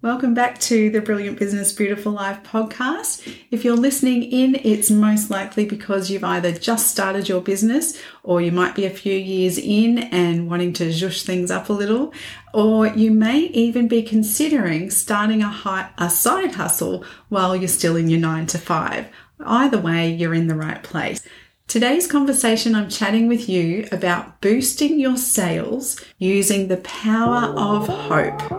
Welcome 0.00 0.32
back 0.32 0.60
to 0.60 0.90
the 0.90 1.00
Brilliant 1.00 1.40
Business 1.40 1.72
Beautiful 1.72 2.12
Life 2.12 2.44
podcast. 2.44 3.36
If 3.50 3.64
you're 3.64 3.74
listening 3.74 4.22
in, 4.22 4.54
it's 4.62 4.92
most 4.92 5.28
likely 5.28 5.66
because 5.66 6.08
you've 6.08 6.22
either 6.22 6.52
just 6.52 6.86
started 6.86 7.28
your 7.28 7.40
business 7.40 8.00
or 8.22 8.40
you 8.40 8.52
might 8.52 8.76
be 8.76 8.86
a 8.86 8.90
few 8.90 9.12
years 9.12 9.58
in 9.58 9.98
and 9.98 10.48
wanting 10.48 10.72
to 10.74 10.90
zhoosh 10.90 11.24
things 11.24 11.50
up 11.50 11.68
a 11.68 11.72
little, 11.72 12.14
or 12.54 12.86
you 12.86 13.10
may 13.10 13.40
even 13.46 13.88
be 13.88 14.04
considering 14.04 14.88
starting 14.88 15.42
a, 15.42 15.48
high, 15.48 15.90
a 15.98 16.08
side 16.08 16.54
hustle 16.54 17.04
while 17.28 17.56
you're 17.56 17.66
still 17.66 17.96
in 17.96 18.08
your 18.08 18.20
nine 18.20 18.46
to 18.46 18.58
five. 18.58 19.08
Either 19.40 19.78
way, 19.78 20.08
you're 20.08 20.32
in 20.32 20.46
the 20.46 20.54
right 20.54 20.84
place. 20.84 21.20
Today's 21.66 22.06
conversation, 22.06 22.76
I'm 22.76 22.88
chatting 22.88 23.26
with 23.26 23.48
you 23.48 23.88
about 23.90 24.40
boosting 24.40 25.00
your 25.00 25.16
sales 25.16 26.00
using 26.18 26.68
the 26.68 26.76
power 26.76 27.52
of 27.58 27.88
hope. 27.88 28.57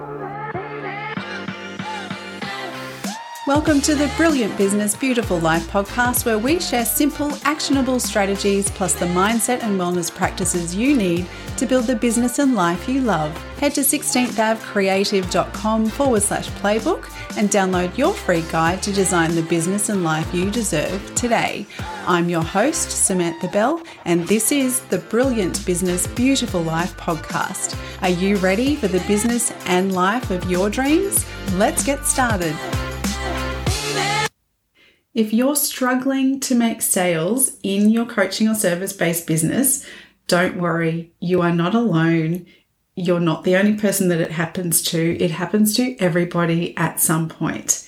Welcome 3.50 3.82
to 3.82 3.96
the 3.96 4.14
Brilliant 4.16 4.56
Business 4.60 4.96
Beautiful 4.96 5.39
Life 5.39 5.68
podcast, 5.71 6.24
where 6.24 6.38
we 6.38 6.60
share 6.60 6.86
simple, 6.86 7.34
actionable 7.46 8.00
strategies 8.00 8.70
plus 8.70 8.94
the 8.94 9.08
mindset 9.08 9.64
and 9.64 9.82
wellness 9.82 10.14
practices 10.14 10.75
you 10.75 10.96
need 10.96 11.25
to 11.58 11.66
build 11.66 11.86
the 11.86 11.96
business 11.96 12.38
and 12.38 12.54
life 12.54 12.88
you 12.88 13.02
love. 13.02 13.36
Head 13.58 13.74
to 13.74 13.82
16thAveCreative.com 13.82 15.88
forward 15.88 16.22
slash 16.22 16.48
playbook 16.62 17.12
and 17.38 17.50
download 17.50 17.98
your 17.98 18.14
free 18.14 18.44
guide 18.52 18.84
to 18.84 18.94
design 18.94 19.34
the 19.34 19.42
business 19.42 19.89
and 19.89 20.04
life 20.04 20.32
you 20.32 20.52
deserve 20.52 21.16
today. 21.16 21.66
I'm 22.06 22.30
your 22.30 22.44
host, 22.44 22.92
Samantha 22.92 23.47
Bell, 23.47 23.82
and 24.06 24.28
this 24.28 24.52
is 24.52 24.82
the 24.92 25.00
Brilliant 25.00 25.66
Business 25.66 26.06
Beautiful 26.06 26.61
Life 26.61 26.96
podcast. 26.97 27.75
Are 28.04 28.10
you 28.10 28.38
ready 28.38 28.75
for 28.75 28.88
the 28.88 29.04
business 29.08 29.52
and 29.66 29.96
life 29.96 30.30
of 30.30 30.52
your 30.52 30.70
dreams? 30.70 31.25
Let's 31.54 31.84
get 31.84 32.06
started. 32.06 32.56
If 35.20 35.34
you're 35.34 35.58
struggling 35.58 36.39
to 36.39 36.56
make 36.56 36.81
sales 36.81 37.58
in 37.62 37.89
your 37.89 38.06
coaching 38.06 38.48
or 38.48 38.56
service 38.56 38.94
based 38.94 39.28
business, 39.28 39.86
don't 40.28 40.56
worry, 40.56 41.12
you 41.20 41.42
are 41.42 41.52
not 41.52 41.75
alone. 41.75 42.45
You're 42.95 43.20
not 43.20 43.44
the 43.44 43.58
only 43.58 43.75
person 43.75 44.08
that 44.08 44.22
it 44.22 44.31
happens 44.31 44.81
to. 44.84 45.17
It 45.22 45.31
happens 45.31 45.75
to 45.75 45.97
everybody 45.97 46.73
at 46.78 47.02
some 47.02 47.28
point. 47.28 47.86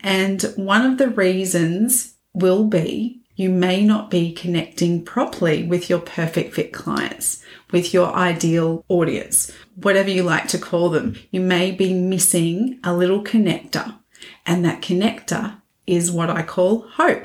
And 0.00 0.42
one 0.56 0.86
of 0.86 0.96
the 0.96 1.10
reasons 1.10 2.14
will 2.32 2.64
be 2.64 3.20
you 3.36 3.50
may 3.50 3.84
not 3.84 4.10
be 4.10 4.32
connecting 4.32 5.04
properly 5.04 5.64
with 5.64 5.90
your 5.90 6.00
perfect 6.00 6.54
fit 6.54 6.72
clients, 6.72 7.44
with 7.70 7.92
your 7.92 8.14
ideal 8.14 8.82
audience, 8.88 9.52
whatever 9.74 10.08
you 10.08 10.22
like 10.22 10.48
to 10.48 10.58
call 10.58 10.88
them. 10.88 11.16
You 11.30 11.42
may 11.42 11.70
be 11.70 11.92
missing 11.92 12.80
a 12.82 12.96
little 12.96 13.22
connector, 13.22 13.98
and 14.46 14.64
that 14.64 14.80
connector 14.80 15.58
is 15.86 16.10
what 16.10 16.30
I 16.30 16.42
call 16.42 16.80
hope. 16.80 17.24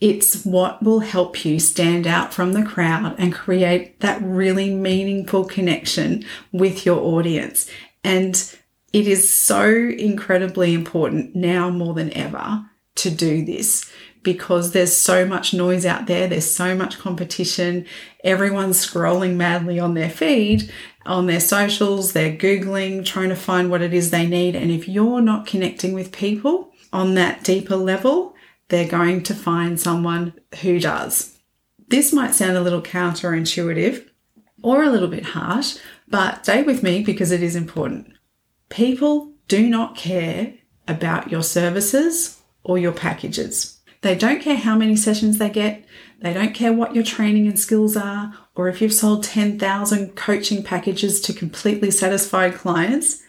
It's 0.00 0.44
what 0.44 0.82
will 0.82 1.00
help 1.00 1.44
you 1.44 1.60
stand 1.60 2.06
out 2.06 2.32
from 2.32 2.54
the 2.54 2.64
crowd 2.64 3.16
and 3.18 3.34
create 3.34 4.00
that 4.00 4.22
really 4.22 4.72
meaningful 4.72 5.44
connection 5.44 6.24
with 6.52 6.86
your 6.86 7.00
audience. 7.00 7.70
And 8.02 8.34
it 8.92 9.06
is 9.06 9.32
so 9.32 9.68
incredibly 9.68 10.72
important 10.72 11.36
now 11.36 11.68
more 11.68 11.92
than 11.94 12.12
ever 12.14 12.64
to 12.96 13.10
do 13.10 13.44
this 13.44 13.90
because 14.22 14.72
there's 14.72 14.96
so 14.96 15.24
much 15.24 15.54
noise 15.54 15.86
out 15.86 16.06
there, 16.06 16.28
there's 16.28 16.50
so 16.50 16.74
much 16.74 16.98
competition. 16.98 17.86
Everyone's 18.22 18.84
scrolling 18.84 19.36
madly 19.36 19.78
on 19.78 19.94
their 19.94 20.10
feed, 20.10 20.70
on 21.06 21.26
their 21.26 21.40
socials, 21.40 22.12
they're 22.12 22.36
Googling, 22.36 23.04
trying 23.04 23.30
to 23.30 23.36
find 23.36 23.70
what 23.70 23.80
it 23.80 23.94
is 23.94 24.10
they 24.10 24.26
need. 24.26 24.54
And 24.54 24.70
if 24.70 24.88
you're 24.88 25.22
not 25.22 25.46
connecting 25.46 25.94
with 25.94 26.12
people, 26.12 26.69
on 26.92 27.14
that 27.14 27.44
deeper 27.44 27.76
level, 27.76 28.34
they're 28.68 28.88
going 28.88 29.22
to 29.24 29.34
find 29.34 29.78
someone 29.78 30.34
who 30.62 30.80
does. 30.80 31.38
This 31.88 32.12
might 32.12 32.34
sound 32.34 32.56
a 32.56 32.60
little 32.60 32.82
counterintuitive 32.82 34.08
or 34.62 34.82
a 34.82 34.90
little 34.90 35.08
bit 35.08 35.24
harsh, 35.24 35.76
but 36.08 36.44
stay 36.44 36.62
with 36.62 36.82
me 36.82 37.02
because 37.02 37.32
it 37.32 37.42
is 37.42 37.56
important. 37.56 38.12
People 38.68 39.32
do 39.48 39.68
not 39.68 39.96
care 39.96 40.54
about 40.86 41.30
your 41.30 41.42
services 41.42 42.40
or 42.62 42.78
your 42.78 42.92
packages. 42.92 43.80
They 44.02 44.14
don't 44.14 44.40
care 44.40 44.56
how 44.56 44.76
many 44.76 44.96
sessions 44.96 45.38
they 45.38 45.50
get. 45.50 45.84
They 46.20 46.32
don't 46.32 46.54
care 46.54 46.72
what 46.72 46.94
your 46.94 47.04
training 47.04 47.46
and 47.46 47.58
skills 47.58 47.96
are, 47.96 48.34
or 48.54 48.68
if 48.68 48.80
you've 48.80 48.92
sold 48.92 49.24
10,000 49.24 50.14
coaching 50.16 50.62
packages 50.62 51.20
to 51.22 51.32
completely 51.32 51.90
satisfied 51.90 52.54
clients. 52.54 53.22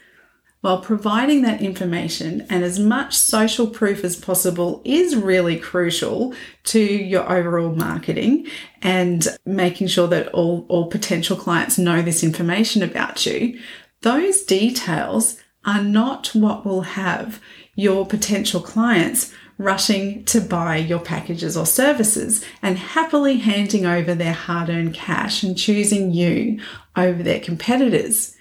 While 0.62 0.82
providing 0.82 1.42
that 1.42 1.64
information 1.64 2.46
and 2.48 2.64
as 2.64 2.78
much 2.78 3.16
social 3.16 3.66
proof 3.66 4.04
as 4.04 4.16
possible 4.16 4.84
is 4.86 5.16
really 5.16 5.58
crucial 5.58 6.36
to 6.66 6.80
your 6.80 7.28
overall 7.28 7.74
marketing 7.74 8.46
and 8.84 9.28
making 9.44 9.88
sure 9.88 10.08
that 10.10 10.28
all, 10.28 10.68
all 10.70 10.86
potential 10.86 11.36
clients 11.36 11.80
know 11.80 12.04
this 12.04 12.24
information 12.24 12.84
about 12.84 13.26
you, 13.26 13.60
those 14.02 14.44
details 14.44 15.38
are 15.66 15.84
not 15.84 16.28
what 16.36 16.64
will 16.64 16.82
have 16.82 17.42
your 17.74 18.06
potential 18.06 18.62
clients 18.62 19.34
rushing 19.58 20.24
to 20.26 20.42
buy 20.42 20.78
your 20.78 21.00
packages 21.00 21.58
or 21.58 21.66
services 21.66 22.46
and 22.62 22.78
happily 22.78 23.38
handing 23.38 23.88
over 23.88 24.14
their 24.14 24.34
hard 24.34 24.70
earned 24.70 24.94
cash 24.94 25.42
and 25.42 25.58
choosing 25.58 26.12
you 26.12 26.60
over 26.96 27.24
their 27.24 27.40
competitors 27.40 28.38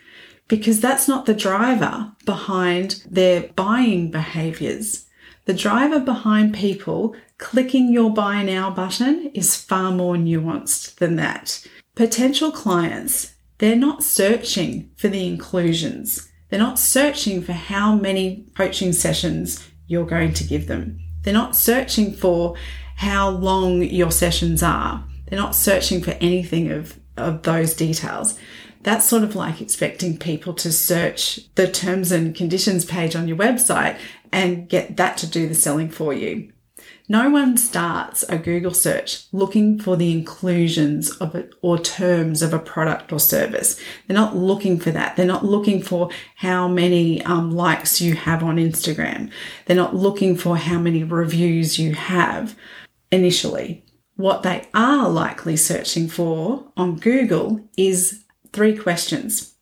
because 0.50 0.80
that's 0.80 1.06
not 1.06 1.26
the 1.26 1.32
driver 1.32 2.10
behind 2.26 3.04
their 3.08 3.44
buying 3.54 4.10
behaviors. 4.10 5.06
The 5.44 5.54
driver 5.54 6.00
behind 6.00 6.54
people 6.54 7.14
clicking 7.38 7.92
your 7.92 8.12
buy 8.12 8.42
now 8.42 8.68
button 8.68 9.30
is 9.32 9.54
far 9.54 9.92
more 9.92 10.16
nuanced 10.16 10.96
than 10.96 11.14
that. 11.16 11.64
Potential 11.94 12.50
clients, 12.50 13.32
they're 13.58 13.76
not 13.76 14.02
searching 14.02 14.90
for 14.96 15.06
the 15.06 15.24
inclusions. 15.24 16.28
They're 16.48 16.58
not 16.58 16.80
searching 16.80 17.42
for 17.42 17.52
how 17.52 17.94
many 17.94 18.44
coaching 18.56 18.92
sessions 18.92 19.64
you're 19.86 20.04
going 20.04 20.34
to 20.34 20.44
give 20.44 20.66
them. 20.66 20.98
They're 21.22 21.32
not 21.32 21.54
searching 21.54 22.12
for 22.12 22.56
how 22.96 23.30
long 23.30 23.82
your 23.82 24.10
sessions 24.10 24.64
are. 24.64 25.04
They're 25.28 25.38
not 25.38 25.54
searching 25.54 26.02
for 26.02 26.10
anything 26.20 26.72
of, 26.72 26.98
of 27.16 27.44
those 27.44 27.72
details. 27.72 28.36
That's 28.82 29.04
sort 29.06 29.24
of 29.24 29.36
like 29.36 29.60
expecting 29.60 30.16
people 30.16 30.54
to 30.54 30.72
search 30.72 31.40
the 31.54 31.70
terms 31.70 32.12
and 32.12 32.34
conditions 32.34 32.84
page 32.84 33.14
on 33.14 33.28
your 33.28 33.36
website 33.36 33.98
and 34.32 34.68
get 34.68 34.96
that 34.96 35.16
to 35.18 35.26
do 35.26 35.48
the 35.48 35.54
selling 35.54 35.90
for 35.90 36.14
you. 36.14 36.52
No 37.10 37.28
one 37.28 37.56
starts 37.56 38.22
a 38.28 38.38
Google 38.38 38.72
search 38.72 39.24
looking 39.32 39.80
for 39.80 39.96
the 39.96 40.12
inclusions 40.12 41.10
of 41.16 41.34
it 41.34 41.52
or 41.60 41.76
terms 41.76 42.40
of 42.40 42.54
a 42.54 42.58
product 42.60 43.12
or 43.12 43.18
service. 43.18 43.80
They're 44.06 44.16
not 44.16 44.36
looking 44.36 44.78
for 44.78 44.92
that. 44.92 45.16
They're 45.16 45.26
not 45.26 45.44
looking 45.44 45.82
for 45.82 46.10
how 46.36 46.68
many 46.68 47.20
um, 47.24 47.50
likes 47.50 48.00
you 48.00 48.14
have 48.14 48.44
on 48.44 48.58
Instagram. 48.58 49.32
They're 49.66 49.76
not 49.76 49.96
looking 49.96 50.36
for 50.36 50.56
how 50.56 50.78
many 50.78 51.02
reviews 51.02 51.80
you 51.80 51.94
have 51.94 52.56
initially. 53.10 53.84
What 54.14 54.44
they 54.44 54.68
are 54.72 55.08
likely 55.08 55.56
searching 55.56 56.06
for 56.06 56.70
on 56.76 57.00
Google 57.00 57.68
is 57.76 58.24
three 58.52 58.76
questions 58.76 59.54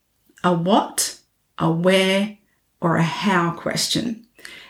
a 0.44 0.52
what, 0.52 1.18
a 1.58 1.70
where, 1.70 2.38
or 2.80 2.96
a 2.96 3.02
how 3.02 3.50
question. 3.50 4.26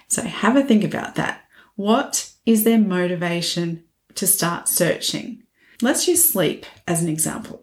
So 0.08 0.22
have 0.22 0.56
a 0.56 0.62
think 0.62 0.82
about 0.82 1.14
that. 1.16 1.44
What 1.76 2.32
is 2.46 2.64
their 2.64 2.78
motivation 2.78 3.84
to 4.14 4.26
start 4.26 4.68
searching? 4.68 5.42
Let's 5.82 6.08
use 6.08 6.24
sleep 6.24 6.64
as 6.86 7.02
an 7.02 7.08
example. 7.08 7.62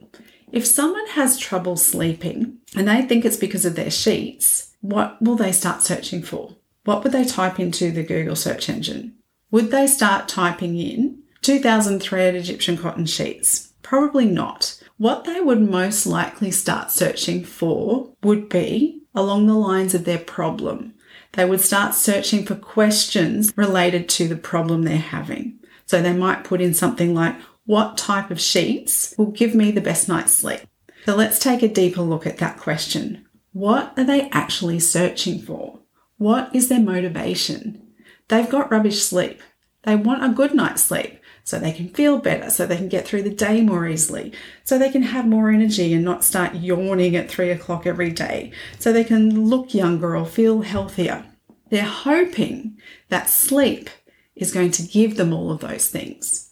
If 0.51 0.65
someone 0.65 1.07
has 1.07 1.37
trouble 1.37 1.75
sleeping 1.75 2.59
and 2.75 2.87
they 2.87 3.01
think 3.01 3.25
it's 3.25 3.37
because 3.37 3.65
of 3.65 3.75
their 3.75 3.91
sheets, 3.91 4.73
what 4.81 5.21
will 5.21 5.35
they 5.35 5.51
start 5.51 5.81
searching 5.81 6.21
for? 6.21 6.55
What 6.85 7.03
would 7.03 7.11
they 7.11 7.25
type 7.25 7.59
into 7.59 7.91
the 7.91 8.03
Google 8.03 8.35
search 8.35 8.69
engine? 8.69 9.15
Would 9.51 9.71
they 9.71 9.87
start 9.87 10.27
typing 10.27 10.77
in 10.77 11.23
2000 11.41 11.99
thread 11.99 12.35
Egyptian 12.35 12.77
cotton 12.77 13.05
sheets? 13.05 13.73
Probably 13.81 14.25
not. 14.25 14.79
What 14.97 15.25
they 15.25 15.41
would 15.41 15.61
most 15.61 16.05
likely 16.05 16.51
start 16.51 16.89
searching 16.91 17.43
for 17.43 18.13
would 18.23 18.47
be 18.47 19.01
along 19.13 19.47
the 19.47 19.53
lines 19.53 19.93
of 19.93 20.05
their 20.05 20.19
problem. 20.19 20.93
They 21.33 21.43
would 21.43 21.59
start 21.59 21.95
searching 21.95 22.45
for 22.45 22.55
questions 22.55 23.51
related 23.57 24.07
to 24.09 24.27
the 24.27 24.37
problem 24.37 24.83
they're 24.83 24.97
having. 24.97 25.59
So 25.85 26.01
they 26.01 26.13
might 26.13 26.45
put 26.45 26.61
in 26.61 26.73
something 26.73 27.13
like, 27.13 27.35
What 27.65 27.97
type 27.97 28.31
of 28.31 28.39
sheets 28.39 29.13
will 29.17 29.31
give 29.31 29.53
me 29.53 29.71
the 29.71 29.81
best 29.81 30.07
night's 30.07 30.31
sleep? 30.31 30.61
So 31.05 31.15
let's 31.15 31.39
take 31.39 31.61
a 31.61 31.67
deeper 31.67 32.01
look 32.01 32.25
at 32.25 32.37
that 32.37 32.57
question. 32.57 33.25
What 33.51 33.93
are 33.97 34.03
they 34.03 34.29
actually 34.29 34.79
searching 34.79 35.39
for? 35.39 35.79
What 36.17 36.55
is 36.55 36.69
their 36.69 36.79
motivation? 36.79 37.85
They've 38.29 38.49
got 38.49 38.71
rubbish 38.71 39.03
sleep. 39.03 39.41
They 39.83 39.95
want 39.95 40.23
a 40.23 40.29
good 40.29 40.53
night's 40.53 40.83
sleep. 40.83 41.19
So 41.45 41.59
they 41.59 41.71
can 41.71 41.87
feel 41.87 42.17
better, 42.17 42.49
so 42.49 42.65
they 42.65 42.75
can 42.75 42.89
get 42.89 43.07
through 43.07 43.21
the 43.21 43.29
day 43.29 43.61
more 43.61 43.87
easily, 43.87 44.33
so 44.63 44.77
they 44.77 44.91
can 44.91 45.03
have 45.03 45.27
more 45.27 45.51
energy 45.51 45.93
and 45.93 46.03
not 46.03 46.23
start 46.23 46.55
yawning 46.55 47.15
at 47.15 47.29
three 47.29 47.51
o'clock 47.51 47.85
every 47.85 48.09
day, 48.09 48.51
so 48.79 48.91
they 48.91 49.03
can 49.03 49.47
look 49.47 49.73
younger 49.73 50.17
or 50.17 50.25
feel 50.25 50.61
healthier. 50.61 51.23
They're 51.69 51.83
hoping 51.83 52.79
that 53.09 53.29
sleep 53.29 53.91
is 54.35 54.51
going 54.51 54.71
to 54.71 54.83
give 54.83 55.17
them 55.17 55.31
all 55.31 55.51
of 55.51 55.61
those 55.61 55.87
things. 55.87 56.51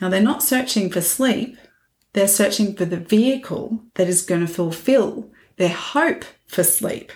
Now, 0.00 0.08
they're 0.08 0.22
not 0.22 0.42
searching 0.42 0.90
for 0.90 1.02
sleep, 1.02 1.58
they're 2.14 2.26
searching 2.26 2.74
for 2.74 2.86
the 2.86 2.96
vehicle 2.96 3.84
that 3.94 4.08
is 4.08 4.22
going 4.22 4.40
to 4.40 4.52
fulfill 4.52 5.30
their 5.58 5.68
hope 5.68 6.24
for 6.46 6.64
sleep. 6.64 7.12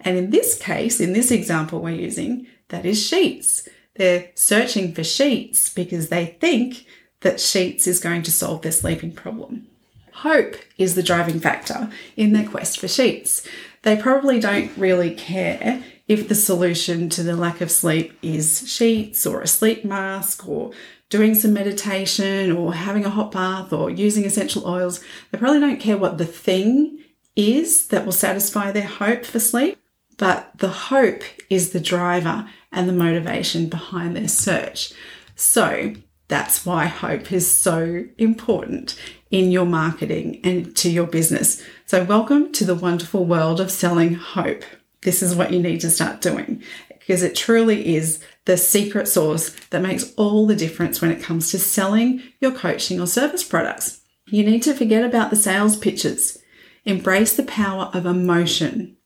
And 0.00 0.16
in 0.16 0.30
this 0.30 0.56
case, 0.56 1.00
in 1.00 1.14
this 1.14 1.32
example 1.32 1.80
we're 1.80 1.96
using, 1.96 2.46
that 2.68 2.86
is 2.86 3.04
sheets. 3.04 3.68
They're 3.96 4.30
searching 4.34 4.92
for 4.92 5.04
sheets 5.04 5.72
because 5.72 6.08
they 6.08 6.26
think 6.26 6.86
that 7.20 7.40
sheets 7.40 7.86
is 7.86 8.00
going 8.00 8.22
to 8.22 8.32
solve 8.32 8.62
their 8.62 8.72
sleeping 8.72 9.12
problem. 9.12 9.66
Hope 10.12 10.56
is 10.78 10.94
the 10.94 11.02
driving 11.02 11.40
factor 11.40 11.90
in 12.16 12.32
their 12.32 12.48
quest 12.48 12.78
for 12.78 12.88
sheets. 12.88 13.46
They 13.82 13.96
probably 13.96 14.40
don't 14.40 14.70
really 14.76 15.14
care 15.14 15.82
if 16.06 16.28
the 16.28 16.34
solution 16.34 17.08
to 17.10 17.22
the 17.22 17.36
lack 17.36 17.60
of 17.60 17.70
sleep 17.70 18.16
is 18.22 18.70
sheets 18.70 19.26
or 19.26 19.40
a 19.40 19.46
sleep 19.46 19.84
mask 19.84 20.48
or 20.48 20.72
doing 21.08 21.34
some 21.34 21.52
meditation 21.52 22.52
or 22.52 22.74
having 22.74 23.04
a 23.04 23.10
hot 23.10 23.32
bath 23.32 23.72
or 23.72 23.90
using 23.90 24.24
essential 24.24 24.66
oils. 24.66 25.00
They 25.30 25.38
probably 25.38 25.60
don't 25.60 25.80
care 25.80 25.96
what 25.96 26.18
the 26.18 26.26
thing 26.26 26.98
is 27.36 27.88
that 27.88 28.04
will 28.04 28.12
satisfy 28.12 28.70
their 28.70 28.86
hope 28.86 29.24
for 29.24 29.40
sleep, 29.40 29.78
but 30.16 30.50
the 30.58 30.68
hope 30.68 31.22
is 31.50 31.70
the 31.70 31.80
driver 31.80 32.48
and 32.74 32.88
the 32.88 32.92
motivation 32.92 33.68
behind 33.68 34.16
their 34.16 34.28
search. 34.28 34.92
So 35.36 35.94
that's 36.28 36.64
why 36.64 36.86
hope 36.86 37.32
is 37.32 37.50
so 37.50 38.04
important 38.18 38.98
in 39.30 39.50
your 39.50 39.66
marketing 39.66 40.40
and 40.44 40.74
to 40.76 40.90
your 40.90 41.06
business. 41.06 41.62
So, 41.86 42.04
welcome 42.04 42.52
to 42.52 42.64
the 42.64 42.74
wonderful 42.74 43.24
world 43.24 43.60
of 43.60 43.70
selling 43.70 44.14
hope. 44.14 44.64
This 45.02 45.22
is 45.22 45.34
what 45.34 45.52
you 45.52 45.60
need 45.60 45.80
to 45.82 45.90
start 45.90 46.20
doing 46.22 46.62
because 46.88 47.22
it 47.22 47.36
truly 47.36 47.94
is 47.94 48.22
the 48.46 48.56
secret 48.56 49.06
sauce 49.06 49.50
that 49.68 49.82
makes 49.82 50.14
all 50.14 50.46
the 50.46 50.56
difference 50.56 51.02
when 51.02 51.10
it 51.10 51.22
comes 51.22 51.50
to 51.50 51.58
selling 51.58 52.22
your 52.40 52.52
coaching 52.52 52.98
or 52.98 53.06
service 53.06 53.44
products. 53.44 54.00
You 54.26 54.42
need 54.44 54.62
to 54.62 54.74
forget 54.74 55.04
about 55.04 55.28
the 55.28 55.36
sales 55.36 55.76
pitches. 55.76 56.38
Embrace 56.86 57.36
the 57.36 57.42
power 57.42 57.90
of 57.92 58.06
emotion, 58.06 58.96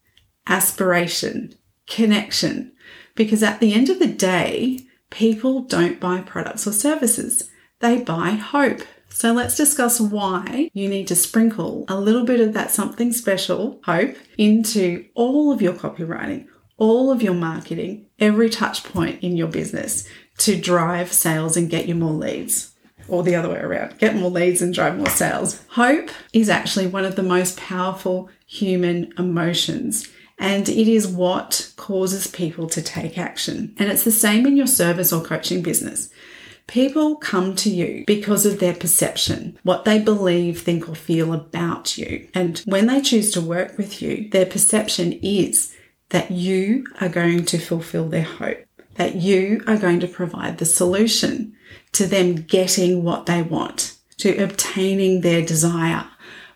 aspiration, 0.46 1.54
connection, 1.88 2.72
because 3.18 3.42
at 3.42 3.58
the 3.58 3.74
end 3.74 3.90
of 3.90 3.98
the 3.98 4.06
day, 4.06 4.78
people 5.10 5.62
don't 5.62 5.98
buy 5.98 6.20
products 6.20 6.66
or 6.68 6.72
services, 6.72 7.50
they 7.80 8.00
buy 8.00 8.30
hope. 8.30 8.80
So 9.10 9.32
let's 9.32 9.56
discuss 9.56 10.00
why 10.00 10.70
you 10.72 10.88
need 10.88 11.08
to 11.08 11.16
sprinkle 11.16 11.84
a 11.88 11.98
little 11.98 12.24
bit 12.24 12.40
of 12.40 12.52
that 12.52 12.70
something 12.70 13.12
special, 13.12 13.80
hope, 13.84 14.14
into 14.38 15.04
all 15.14 15.50
of 15.50 15.60
your 15.60 15.72
copywriting, 15.72 16.46
all 16.76 17.10
of 17.10 17.20
your 17.20 17.34
marketing, 17.34 18.06
every 18.20 18.48
touch 18.48 18.84
point 18.84 19.20
in 19.20 19.36
your 19.36 19.48
business 19.48 20.08
to 20.38 20.58
drive 20.58 21.12
sales 21.12 21.56
and 21.56 21.68
get 21.68 21.88
you 21.88 21.96
more 21.96 22.12
leads. 22.12 22.72
Or 23.08 23.24
the 23.24 23.34
other 23.34 23.48
way 23.48 23.58
around, 23.58 23.98
get 23.98 24.14
more 24.14 24.30
leads 24.30 24.62
and 24.62 24.72
drive 24.72 24.96
more 24.96 25.08
sales. 25.08 25.60
Hope 25.70 26.10
is 26.32 26.48
actually 26.48 26.86
one 26.86 27.04
of 27.04 27.16
the 27.16 27.22
most 27.24 27.56
powerful 27.56 28.28
human 28.46 29.12
emotions. 29.18 30.06
And 30.38 30.68
it 30.68 30.88
is 30.88 31.06
what 31.06 31.72
causes 31.76 32.26
people 32.28 32.68
to 32.68 32.80
take 32.80 33.18
action. 33.18 33.74
And 33.78 33.90
it's 33.90 34.04
the 34.04 34.12
same 34.12 34.46
in 34.46 34.56
your 34.56 34.66
service 34.66 35.12
or 35.12 35.22
coaching 35.22 35.62
business. 35.62 36.10
People 36.68 37.16
come 37.16 37.56
to 37.56 37.70
you 37.70 38.04
because 38.06 38.44
of 38.44 38.60
their 38.60 38.74
perception, 38.74 39.58
what 39.62 39.84
they 39.84 39.98
believe, 39.98 40.60
think, 40.60 40.88
or 40.88 40.94
feel 40.94 41.32
about 41.32 41.96
you. 41.96 42.28
And 42.34 42.58
when 42.66 42.86
they 42.86 43.00
choose 43.00 43.30
to 43.32 43.40
work 43.40 43.78
with 43.78 44.02
you, 44.02 44.28
their 44.28 44.46
perception 44.46 45.14
is 45.14 45.74
that 46.10 46.30
you 46.30 46.86
are 47.00 47.08
going 47.08 47.46
to 47.46 47.58
fulfill 47.58 48.08
their 48.08 48.22
hope, 48.22 48.64
that 48.96 49.16
you 49.16 49.62
are 49.66 49.78
going 49.78 50.00
to 50.00 50.08
provide 50.08 50.58
the 50.58 50.66
solution 50.66 51.54
to 51.92 52.06
them 52.06 52.34
getting 52.34 53.02
what 53.02 53.26
they 53.26 53.42
want, 53.42 53.96
to 54.18 54.36
obtaining 54.36 55.22
their 55.22 55.44
desire, 55.44 56.04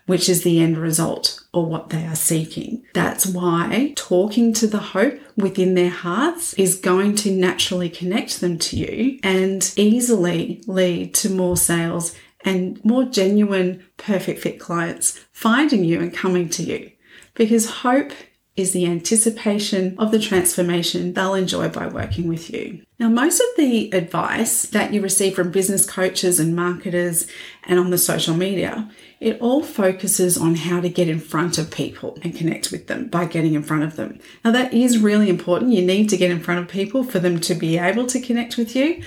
which 0.05 0.27
is 0.27 0.43
the 0.43 0.59
end 0.59 0.77
result 0.77 1.41
or 1.53 1.65
what 1.65 1.89
they 1.89 2.05
are 2.05 2.15
seeking. 2.15 2.83
That's 2.93 3.25
why 3.25 3.93
talking 3.95 4.53
to 4.53 4.67
the 4.67 4.79
hope 4.79 5.19
within 5.37 5.75
their 5.75 5.89
hearts 5.89 6.53
is 6.55 6.75
going 6.75 7.15
to 7.17 7.31
naturally 7.31 7.89
connect 7.89 8.41
them 8.41 8.57
to 8.59 8.77
you 8.77 9.19
and 9.23 9.73
easily 9.75 10.61
lead 10.67 11.13
to 11.15 11.29
more 11.29 11.57
sales 11.57 12.15
and 12.45 12.83
more 12.83 13.05
genuine, 13.05 13.85
perfect 13.97 14.41
fit 14.41 14.59
clients 14.59 15.19
finding 15.31 15.83
you 15.83 15.99
and 16.01 16.13
coming 16.13 16.49
to 16.49 16.63
you. 16.63 16.91
Because 17.35 17.69
hope 17.69 18.11
is 18.55 18.71
the 18.71 18.85
anticipation 18.85 19.95
of 19.97 20.11
the 20.11 20.19
transformation 20.19 21.13
they'll 21.13 21.33
enjoy 21.33 21.67
by 21.69 21.87
working 21.87 22.27
with 22.27 22.51
you. 22.51 22.83
Now, 22.99 23.09
most 23.09 23.39
of 23.41 23.47
the 23.57 23.91
advice 23.91 24.67
that 24.67 24.93
you 24.93 25.01
receive 25.01 25.35
from 25.35 25.49
business 25.49 25.89
coaches 25.89 26.39
and 26.39 26.55
marketers 26.55 27.27
and 27.63 27.79
on 27.79 27.89
the 27.89 27.97
social 27.97 28.35
media, 28.35 28.89
it 29.23 29.39
all 29.39 29.63
focuses 29.63 30.37
on 30.37 30.55
how 30.55 30.81
to 30.81 30.89
get 30.89 31.07
in 31.07 31.19
front 31.19 31.57
of 31.57 31.71
people 31.71 32.17
and 32.21 32.35
connect 32.35 32.71
with 32.71 32.87
them 32.87 33.07
by 33.07 33.25
getting 33.25 33.53
in 33.53 33.63
front 33.63 33.83
of 33.83 33.95
them. 33.95 34.19
Now, 34.43 34.51
that 34.51 34.73
is 34.73 34.99
really 34.99 35.29
important. 35.29 35.71
You 35.71 35.85
need 35.85 36.09
to 36.09 36.17
get 36.17 36.29
in 36.29 36.41
front 36.41 36.59
of 36.59 36.67
people 36.67 37.03
for 37.03 37.19
them 37.19 37.39
to 37.41 37.55
be 37.55 37.77
able 37.77 38.05
to 38.07 38.19
connect 38.19 38.57
with 38.57 38.75
you. 38.75 39.01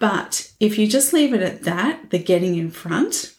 But 0.00 0.50
if 0.58 0.78
you 0.78 0.88
just 0.88 1.12
leave 1.12 1.32
it 1.32 1.42
at 1.42 1.62
that, 1.62 2.10
the 2.10 2.18
getting 2.18 2.56
in 2.56 2.70
front, 2.70 3.34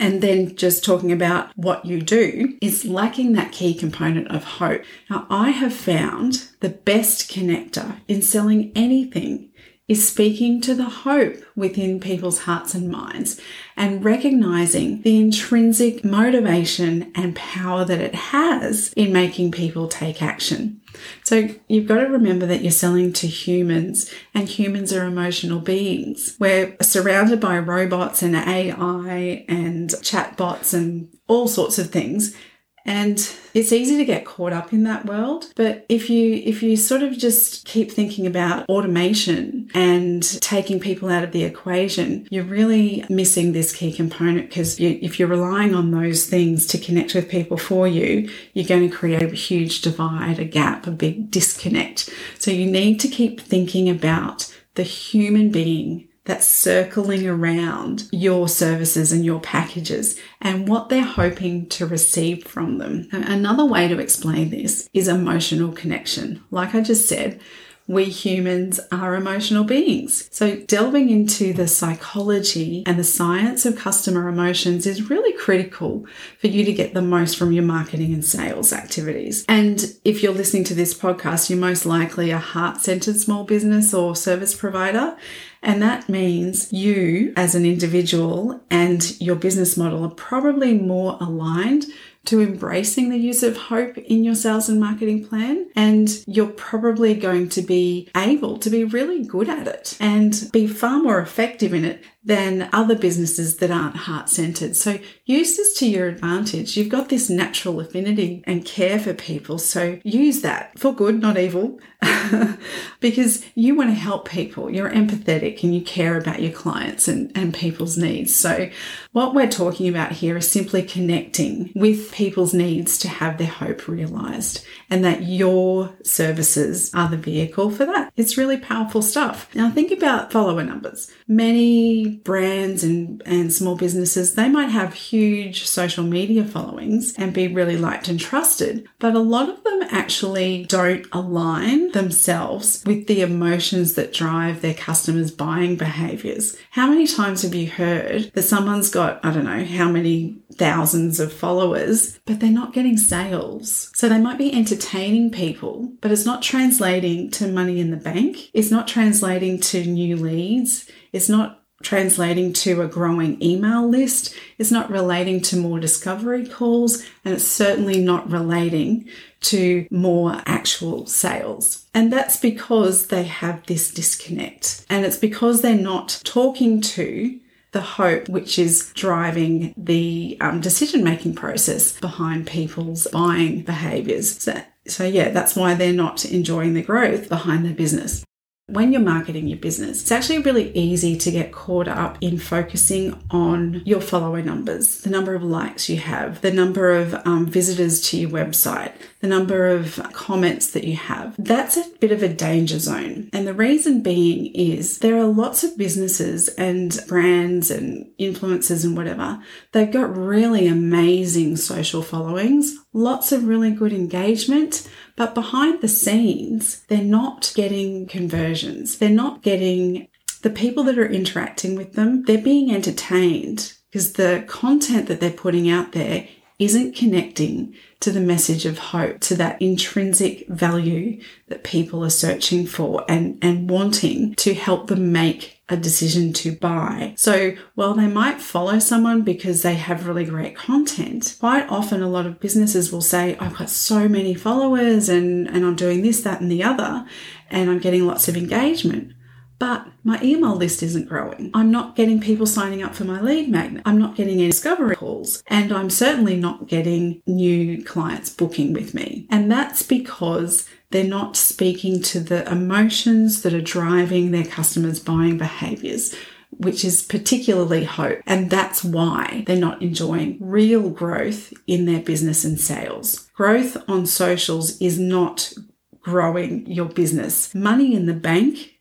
and 0.00 0.22
then 0.22 0.54
just 0.56 0.84
talking 0.84 1.12
about 1.12 1.50
what 1.56 1.84
you 1.84 2.00
do 2.00 2.56
is 2.62 2.84
lacking 2.84 3.32
that 3.32 3.52
key 3.52 3.74
component 3.74 4.28
of 4.28 4.44
hope. 4.44 4.82
Now, 5.10 5.26
I 5.28 5.50
have 5.50 5.74
found 5.74 6.48
the 6.60 6.68
best 6.68 7.30
connector 7.30 8.00
in 8.06 8.22
selling 8.22 8.72
anything 8.74 9.47
is 9.88 10.06
speaking 10.06 10.60
to 10.60 10.74
the 10.74 10.84
hope 10.84 11.36
within 11.56 11.98
people's 11.98 12.40
hearts 12.40 12.74
and 12.74 12.90
minds 12.90 13.40
and 13.74 14.04
recognizing 14.04 15.00
the 15.00 15.18
intrinsic 15.18 16.04
motivation 16.04 17.10
and 17.14 17.34
power 17.34 17.86
that 17.86 18.00
it 18.00 18.14
has 18.14 18.92
in 18.92 19.12
making 19.12 19.50
people 19.50 19.88
take 19.88 20.22
action. 20.22 20.78
So 21.24 21.48
you've 21.68 21.88
got 21.88 22.00
to 22.00 22.06
remember 22.06 22.44
that 22.46 22.60
you're 22.60 22.70
selling 22.70 23.14
to 23.14 23.26
humans 23.26 24.12
and 24.34 24.46
humans 24.46 24.92
are 24.92 25.06
emotional 25.06 25.60
beings. 25.60 26.36
We're 26.38 26.76
surrounded 26.82 27.40
by 27.40 27.58
robots 27.58 28.22
and 28.22 28.36
AI 28.36 29.44
and 29.48 29.88
chatbots 29.88 30.74
and 30.74 31.08
all 31.28 31.48
sorts 31.48 31.78
of 31.78 31.90
things. 31.90 32.36
And 32.84 33.18
it's 33.54 33.72
easy 33.72 33.96
to 33.98 34.04
get 34.04 34.24
caught 34.24 34.52
up 34.52 34.72
in 34.72 34.84
that 34.84 35.06
world. 35.06 35.52
But 35.56 35.84
if 35.88 36.08
you 36.08 36.42
if 36.44 36.62
you 36.62 36.76
sort 36.76 37.02
of 37.02 37.18
just 37.18 37.66
keep 37.66 37.90
thinking 37.90 38.26
about 38.26 38.68
automation 38.68 39.68
and 39.74 40.22
taking 40.40 40.80
people 40.80 41.08
out 41.08 41.24
of 41.24 41.32
the 41.32 41.44
equation, 41.44 42.26
you're 42.30 42.44
really 42.44 43.04
missing 43.10 43.52
this 43.52 43.74
key 43.74 43.92
component 43.92 44.48
because 44.48 44.80
you, 44.80 44.98
if 45.02 45.18
you're 45.18 45.28
relying 45.28 45.74
on 45.74 45.90
those 45.90 46.26
things 46.26 46.66
to 46.68 46.78
connect 46.78 47.14
with 47.14 47.28
people 47.28 47.56
for 47.56 47.86
you, 47.86 48.30
you're 48.54 48.66
going 48.66 48.88
to 48.88 48.94
create 48.94 49.22
a 49.22 49.34
huge 49.34 49.82
divide, 49.82 50.38
a 50.38 50.44
gap, 50.44 50.86
a 50.86 50.90
big 50.90 51.30
disconnect. 51.30 52.08
So 52.38 52.50
you 52.50 52.70
need 52.70 53.00
to 53.00 53.08
keep 53.08 53.40
thinking 53.40 53.88
about 53.90 54.54
the 54.74 54.82
human 54.82 55.50
being 55.50 56.07
that's 56.28 56.46
circling 56.46 57.26
around 57.26 58.06
your 58.12 58.48
services 58.48 59.12
and 59.12 59.24
your 59.24 59.40
packages 59.40 60.20
and 60.42 60.68
what 60.68 60.90
they're 60.90 61.02
hoping 61.02 61.66
to 61.70 61.86
receive 61.86 62.44
from 62.44 62.76
them. 62.76 63.08
Another 63.12 63.64
way 63.64 63.88
to 63.88 63.98
explain 63.98 64.50
this 64.50 64.90
is 64.92 65.08
emotional 65.08 65.72
connection. 65.72 66.44
Like 66.50 66.74
I 66.74 66.82
just 66.82 67.08
said, 67.08 67.40
we 67.86 68.04
humans 68.04 68.78
are 68.92 69.14
emotional 69.14 69.64
beings. 69.64 70.28
So, 70.30 70.56
delving 70.56 71.08
into 71.08 71.54
the 71.54 71.66
psychology 71.66 72.82
and 72.86 72.98
the 72.98 73.04
science 73.04 73.64
of 73.64 73.76
customer 73.76 74.28
emotions 74.28 74.86
is 74.86 75.08
really 75.08 75.32
critical 75.32 76.04
for 76.38 76.48
you 76.48 76.66
to 76.66 76.72
get 76.74 76.92
the 76.92 77.00
most 77.00 77.38
from 77.38 77.50
your 77.50 77.64
marketing 77.64 78.12
and 78.12 78.22
sales 78.22 78.74
activities. 78.74 79.46
And 79.48 79.96
if 80.04 80.22
you're 80.22 80.34
listening 80.34 80.64
to 80.64 80.74
this 80.74 80.92
podcast, 80.92 81.48
you're 81.48 81.58
most 81.58 81.86
likely 81.86 82.30
a 82.30 82.38
heart 82.38 82.82
centered 82.82 83.16
small 83.16 83.44
business 83.44 83.94
or 83.94 84.14
service 84.14 84.54
provider. 84.54 85.16
And 85.62 85.82
that 85.82 86.08
means 86.08 86.72
you, 86.72 87.32
as 87.36 87.54
an 87.54 87.66
individual, 87.66 88.60
and 88.70 89.20
your 89.20 89.36
business 89.36 89.76
model 89.76 90.04
are 90.04 90.10
probably 90.10 90.74
more 90.74 91.18
aligned 91.20 91.86
to 92.26 92.42
embracing 92.42 93.08
the 93.08 93.16
use 93.16 93.42
of 93.42 93.56
hope 93.56 93.96
in 93.96 94.22
your 94.22 94.34
sales 94.34 94.68
and 94.68 94.78
marketing 94.78 95.26
plan. 95.26 95.66
And 95.74 96.10
you're 96.26 96.46
probably 96.46 97.14
going 97.14 97.48
to 97.50 97.62
be 97.62 98.08
able 98.14 98.58
to 98.58 98.68
be 98.68 98.84
really 98.84 99.24
good 99.24 99.48
at 99.48 99.66
it 99.66 99.96
and 99.98 100.48
be 100.52 100.66
far 100.66 101.02
more 101.02 101.20
effective 101.20 101.72
in 101.72 101.84
it 101.84 102.04
than 102.28 102.68
other 102.74 102.94
businesses 102.94 103.56
that 103.56 103.70
aren't 103.70 103.96
heart 103.96 104.28
centered. 104.28 104.76
So 104.76 104.98
use 105.24 105.56
this 105.56 105.72
to 105.78 105.88
your 105.88 106.08
advantage. 106.08 106.76
You've 106.76 106.90
got 106.90 107.08
this 107.08 107.30
natural 107.30 107.80
affinity 107.80 108.44
and 108.46 108.66
care 108.66 108.98
for 108.98 109.14
people. 109.14 109.58
So 109.58 109.98
use 110.04 110.42
that 110.42 110.78
for 110.78 110.94
good, 110.94 111.22
not 111.22 111.38
evil, 111.38 111.80
because 113.00 113.46
you 113.54 113.74
want 113.74 113.88
to 113.88 113.94
help 113.94 114.28
people. 114.28 114.70
You're 114.70 114.90
empathetic 114.90 115.62
and 115.62 115.74
you 115.74 115.80
care 115.80 116.18
about 116.18 116.42
your 116.42 116.52
clients 116.52 117.08
and, 117.08 117.32
and 117.34 117.54
people's 117.54 117.96
needs. 117.96 118.38
So 118.38 118.68
what 119.12 119.34
we're 119.34 119.48
talking 119.48 119.88
about 119.88 120.12
here 120.12 120.36
is 120.36 120.50
simply 120.50 120.82
connecting 120.82 121.72
with 121.74 122.12
people's 122.12 122.52
needs 122.52 122.98
to 122.98 123.08
have 123.08 123.38
their 123.38 123.46
hope 123.46 123.88
realized 123.88 124.66
and 124.90 125.02
that 125.02 125.22
your 125.22 125.96
services 126.02 126.94
are 126.94 127.08
the 127.08 127.16
vehicle 127.16 127.70
for 127.70 127.86
that. 127.86 128.12
It's 128.16 128.36
really 128.36 128.58
powerful 128.58 129.00
stuff. 129.00 129.48
Now 129.54 129.70
think 129.70 129.90
about 129.92 130.30
follower 130.30 130.62
numbers. 130.62 131.10
Many 131.26 132.17
brands 132.24 132.84
and, 132.84 133.22
and 133.26 133.52
small 133.52 133.76
businesses, 133.76 134.34
they 134.34 134.48
might 134.48 134.70
have 134.70 134.94
huge 134.94 135.64
social 135.64 136.04
media 136.04 136.44
followings 136.44 137.14
and 137.16 137.32
be 137.32 137.48
really 137.48 137.76
liked 137.76 138.08
and 138.08 138.18
trusted, 138.18 138.88
but 138.98 139.14
a 139.14 139.20
lot 139.20 139.48
of 139.48 139.62
them 139.64 139.82
actually 139.90 140.64
don't 140.64 141.06
align 141.12 141.90
themselves 141.92 142.82
with 142.86 143.06
the 143.06 143.20
emotions 143.20 143.94
that 143.94 144.12
drive 144.12 144.60
their 144.60 144.74
customers' 144.74 145.30
buying 145.30 145.76
behaviors. 145.76 146.56
How 146.70 146.88
many 146.88 147.06
times 147.06 147.42
have 147.42 147.54
you 147.54 147.68
heard 147.68 148.32
that 148.34 148.42
someone's 148.42 148.90
got, 148.90 149.24
I 149.24 149.32
don't 149.32 149.44
know, 149.44 149.64
how 149.64 149.88
many 149.90 150.38
thousands 150.54 151.20
of 151.20 151.32
followers, 151.32 152.18
but 152.24 152.40
they're 152.40 152.50
not 152.50 152.72
getting 152.72 152.96
sales? 152.96 153.90
So 153.94 154.08
they 154.08 154.20
might 154.20 154.38
be 154.38 154.52
entertaining 154.52 155.30
people, 155.30 155.92
but 156.00 156.10
it's 156.10 156.26
not 156.26 156.42
translating 156.42 157.30
to 157.32 157.50
money 157.50 157.80
in 157.80 157.90
the 157.90 157.96
bank. 157.96 158.50
It's 158.52 158.70
not 158.70 158.88
translating 158.88 159.60
to 159.60 159.84
new 159.84 160.16
leads. 160.16 160.88
It's 161.12 161.28
not 161.28 161.57
translating 161.82 162.52
to 162.52 162.82
a 162.82 162.88
growing 162.88 163.40
email 163.42 163.88
list. 163.88 164.34
It's 164.58 164.72
not 164.72 164.90
relating 164.90 165.40
to 165.42 165.56
more 165.56 165.78
discovery 165.78 166.46
calls, 166.46 167.04
and 167.24 167.34
it's 167.34 167.46
certainly 167.46 168.02
not 168.02 168.30
relating 168.30 169.08
to 169.40 169.86
more 169.90 170.42
actual 170.46 171.06
sales. 171.06 171.86
And 171.94 172.12
that's 172.12 172.36
because 172.36 173.06
they 173.06 173.24
have 173.24 173.64
this 173.66 173.92
disconnect. 173.92 174.84
And 174.90 175.04
it's 175.04 175.16
because 175.16 175.62
they're 175.62 175.76
not 175.76 176.20
talking 176.24 176.80
to 176.80 177.38
the 177.72 177.80
hope 177.80 178.28
which 178.28 178.58
is 178.58 178.90
driving 178.94 179.74
the 179.76 180.36
um, 180.40 180.60
decision 180.60 181.04
making 181.04 181.34
process 181.34 181.98
behind 182.00 182.46
people's 182.46 183.06
buying 183.12 183.62
behaviors. 183.62 184.38
So, 184.38 184.62
so, 184.86 185.04
yeah, 185.04 185.28
that's 185.30 185.54
why 185.54 185.74
they're 185.74 185.92
not 185.92 186.24
enjoying 186.24 186.72
the 186.74 186.82
growth 186.82 187.28
behind 187.28 187.64
their 187.64 187.74
business. 187.74 188.24
When 188.70 188.92
you're 188.92 189.00
marketing 189.00 189.48
your 189.48 189.58
business, 189.58 190.02
it's 190.02 190.12
actually 190.12 190.40
really 190.40 190.70
easy 190.72 191.16
to 191.16 191.30
get 191.30 191.52
caught 191.52 191.88
up 191.88 192.18
in 192.20 192.36
focusing 192.36 193.18
on 193.30 193.80
your 193.86 194.02
follower 194.02 194.42
numbers, 194.42 195.00
the 195.00 195.08
number 195.08 195.34
of 195.34 195.42
likes 195.42 195.88
you 195.88 195.96
have, 195.96 196.42
the 196.42 196.52
number 196.52 196.92
of 196.92 197.14
um, 197.26 197.46
visitors 197.46 198.02
to 198.10 198.18
your 198.18 198.28
website, 198.28 198.92
the 199.20 199.26
number 199.26 199.68
of 199.68 199.98
comments 200.12 200.70
that 200.72 200.84
you 200.84 200.96
have. 200.96 201.34
That's 201.38 201.78
a 201.78 201.88
bit 201.98 202.12
of 202.12 202.22
a 202.22 202.28
danger 202.28 202.78
zone. 202.78 203.30
And 203.32 203.46
the 203.46 203.54
reason 203.54 204.02
being 204.02 204.54
is 204.54 204.98
there 204.98 205.16
are 205.16 205.24
lots 205.24 205.64
of 205.64 205.78
businesses 205.78 206.48
and 206.48 207.00
brands 207.08 207.70
and 207.70 208.06
influencers 208.20 208.84
and 208.84 208.94
whatever. 208.94 209.42
They've 209.72 209.90
got 209.90 210.14
really 210.14 210.66
amazing 210.66 211.56
social 211.56 212.02
followings, 212.02 212.76
lots 212.92 213.32
of 213.32 213.46
really 213.46 213.70
good 213.70 213.92
engagement, 213.92 214.88
but 215.16 215.34
behind 215.34 215.80
the 215.80 215.88
scenes, 215.88 216.80
they're 216.88 217.02
not 217.02 217.52
getting 217.54 218.06
conversions. 218.06 218.98
They're 218.98 219.10
not 219.10 219.42
getting 219.42 220.08
the 220.42 220.50
people 220.50 220.84
that 220.84 220.98
are 220.98 221.08
interacting 221.08 221.74
with 221.74 221.94
them, 221.94 222.22
they're 222.24 222.38
being 222.38 222.72
entertained 222.74 223.72
because 223.90 224.12
the 224.12 224.44
content 224.46 225.08
that 225.08 225.20
they're 225.20 225.30
putting 225.30 225.68
out 225.68 225.92
there 225.92 226.28
isn't 226.58 226.96
connecting 226.96 227.74
to 228.00 228.10
the 228.10 228.20
message 228.20 228.66
of 228.66 228.78
hope, 228.78 229.20
to 229.20 229.34
that 229.36 229.60
intrinsic 229.62 230.46
value 230.48 231.20
that 231.48 231.64
people 231.64 232.04
are 232.04 232.10
searching 232.10 232.66
for 232.66 233.04
and, 233.08 233.38
and 233.42 233.70
wanting 233.70 234.34
to 234.34 234.54
help 234.54 234.88
them 234.88 235.12
make 235.12 235.57
a 235.68 235.76
decision 235.76 236.32
to 236.32 236.52
buy. 236.52 237.14
So 237.16 237.54
while 237.74 237.94
they 237.94 238.06
might 238.06 238.40
follow 238.40 238.78
someone 238.78 239.22
because 239.22 239.62
they 239.62 239.74
have 239.74 240.06
really 240.06 240.24
great 240.24 240.56
content, 240.56 241.36
quite 241.38 241.68
often 241.68 242.02
a 242.02 242.08
lot 242.08 242.26
of 242.26 242.40
businesses 242.40 242.90
will 242.90 243.02
say, 243.02 243.36
I've 243.38 243.56
got 243.56 243.68
so 243.68 244.08
many 244.08 244.34
followers 244.34 245.08
and, 245.08 245.46
and 245.48 245.64
I'm 245.66 245.76
doing 245.76 246.02
this, 246.02 246.22
that, 246.22 246.40
and 246.40 246.50
the 246.50 246.62
other, 246.62 247.04
and 247.50 247.68
I'm 247.70 247.80
getting 247.80 248.06
lots 248.06 248.28
of 248.28 248.36
engagement 248.36 249.12
but 249.58 249.86
my 250.04 250.20
email 250.22 250.54
list 250.54 250.82
isn't 250.82 251.08
growing. 251.08 251.50
I'm 251.52 251.70
not 251.70 251.96
getting 251.96 252.20
people 252.20 252.46
signing 252.46 252.82
up 252.82 252.94
for 252.94 253.04
my 253.04 253.20
lead 253.20 253.48
magnet. 253.48 253.82
I'm 253.84 253.98
not 253.98 254.14
getting 254.14 254.34
any 254.34 254.48
discovery 254.48 254.94
calls. 254.94 255.42
And 255.48 255.72
I'm 255.72 255.90
certainly 255.90 256.36
not 256.36 256.68
getting 256.68 257.22
new 257.26 257.82
clients 257.82 258.30
booking 258.30 258.72
with 258.72 258.94
me. 258.94 259.26
And 259.30 259.50
that's 259.50 259.82
because 259.82 260.68
they're 260.90 261.04
not 261.04 261.36
speaking 261.36 262.00
to 262.02 262.20
the 262.20 262.50
emotions 262.50 263.42
that 263.42 263.52
are 263.52 263.60
driving 263.60 264.30
their 264.30 264.44
customers' 264.44 265.00
buying 265.00 265.38
behaviors 265.38 266.14
which 266.50 266.84
is 266.84 267.02
particularly 267.02 267.84
hope. 267.84 268.20
And 268.26 268.50
that's 268.50 268.82
why 268.82 269.44
they're 269.46 269.56
not 269.56 269.82
enjoying 269.82 270.38
real 270.40 270.90
growth 270.90 271.52
in 271.66 271.84
their 271.84 272.00
business 272.00 272.44
and 272.44 272.58
sales. 272.58 273.28
Growth 273.34 273.76
on 273.88 274.06
socials 274.06 274.80
is 274.80 274.98
not 274.98 275.52
growing 276.00 276.66
your 276.66 276.86
business. 276.86 277.54
Money 277.54 277.94
in 277.94 278.06
the 278.06 278.14
bank 278.14 278.77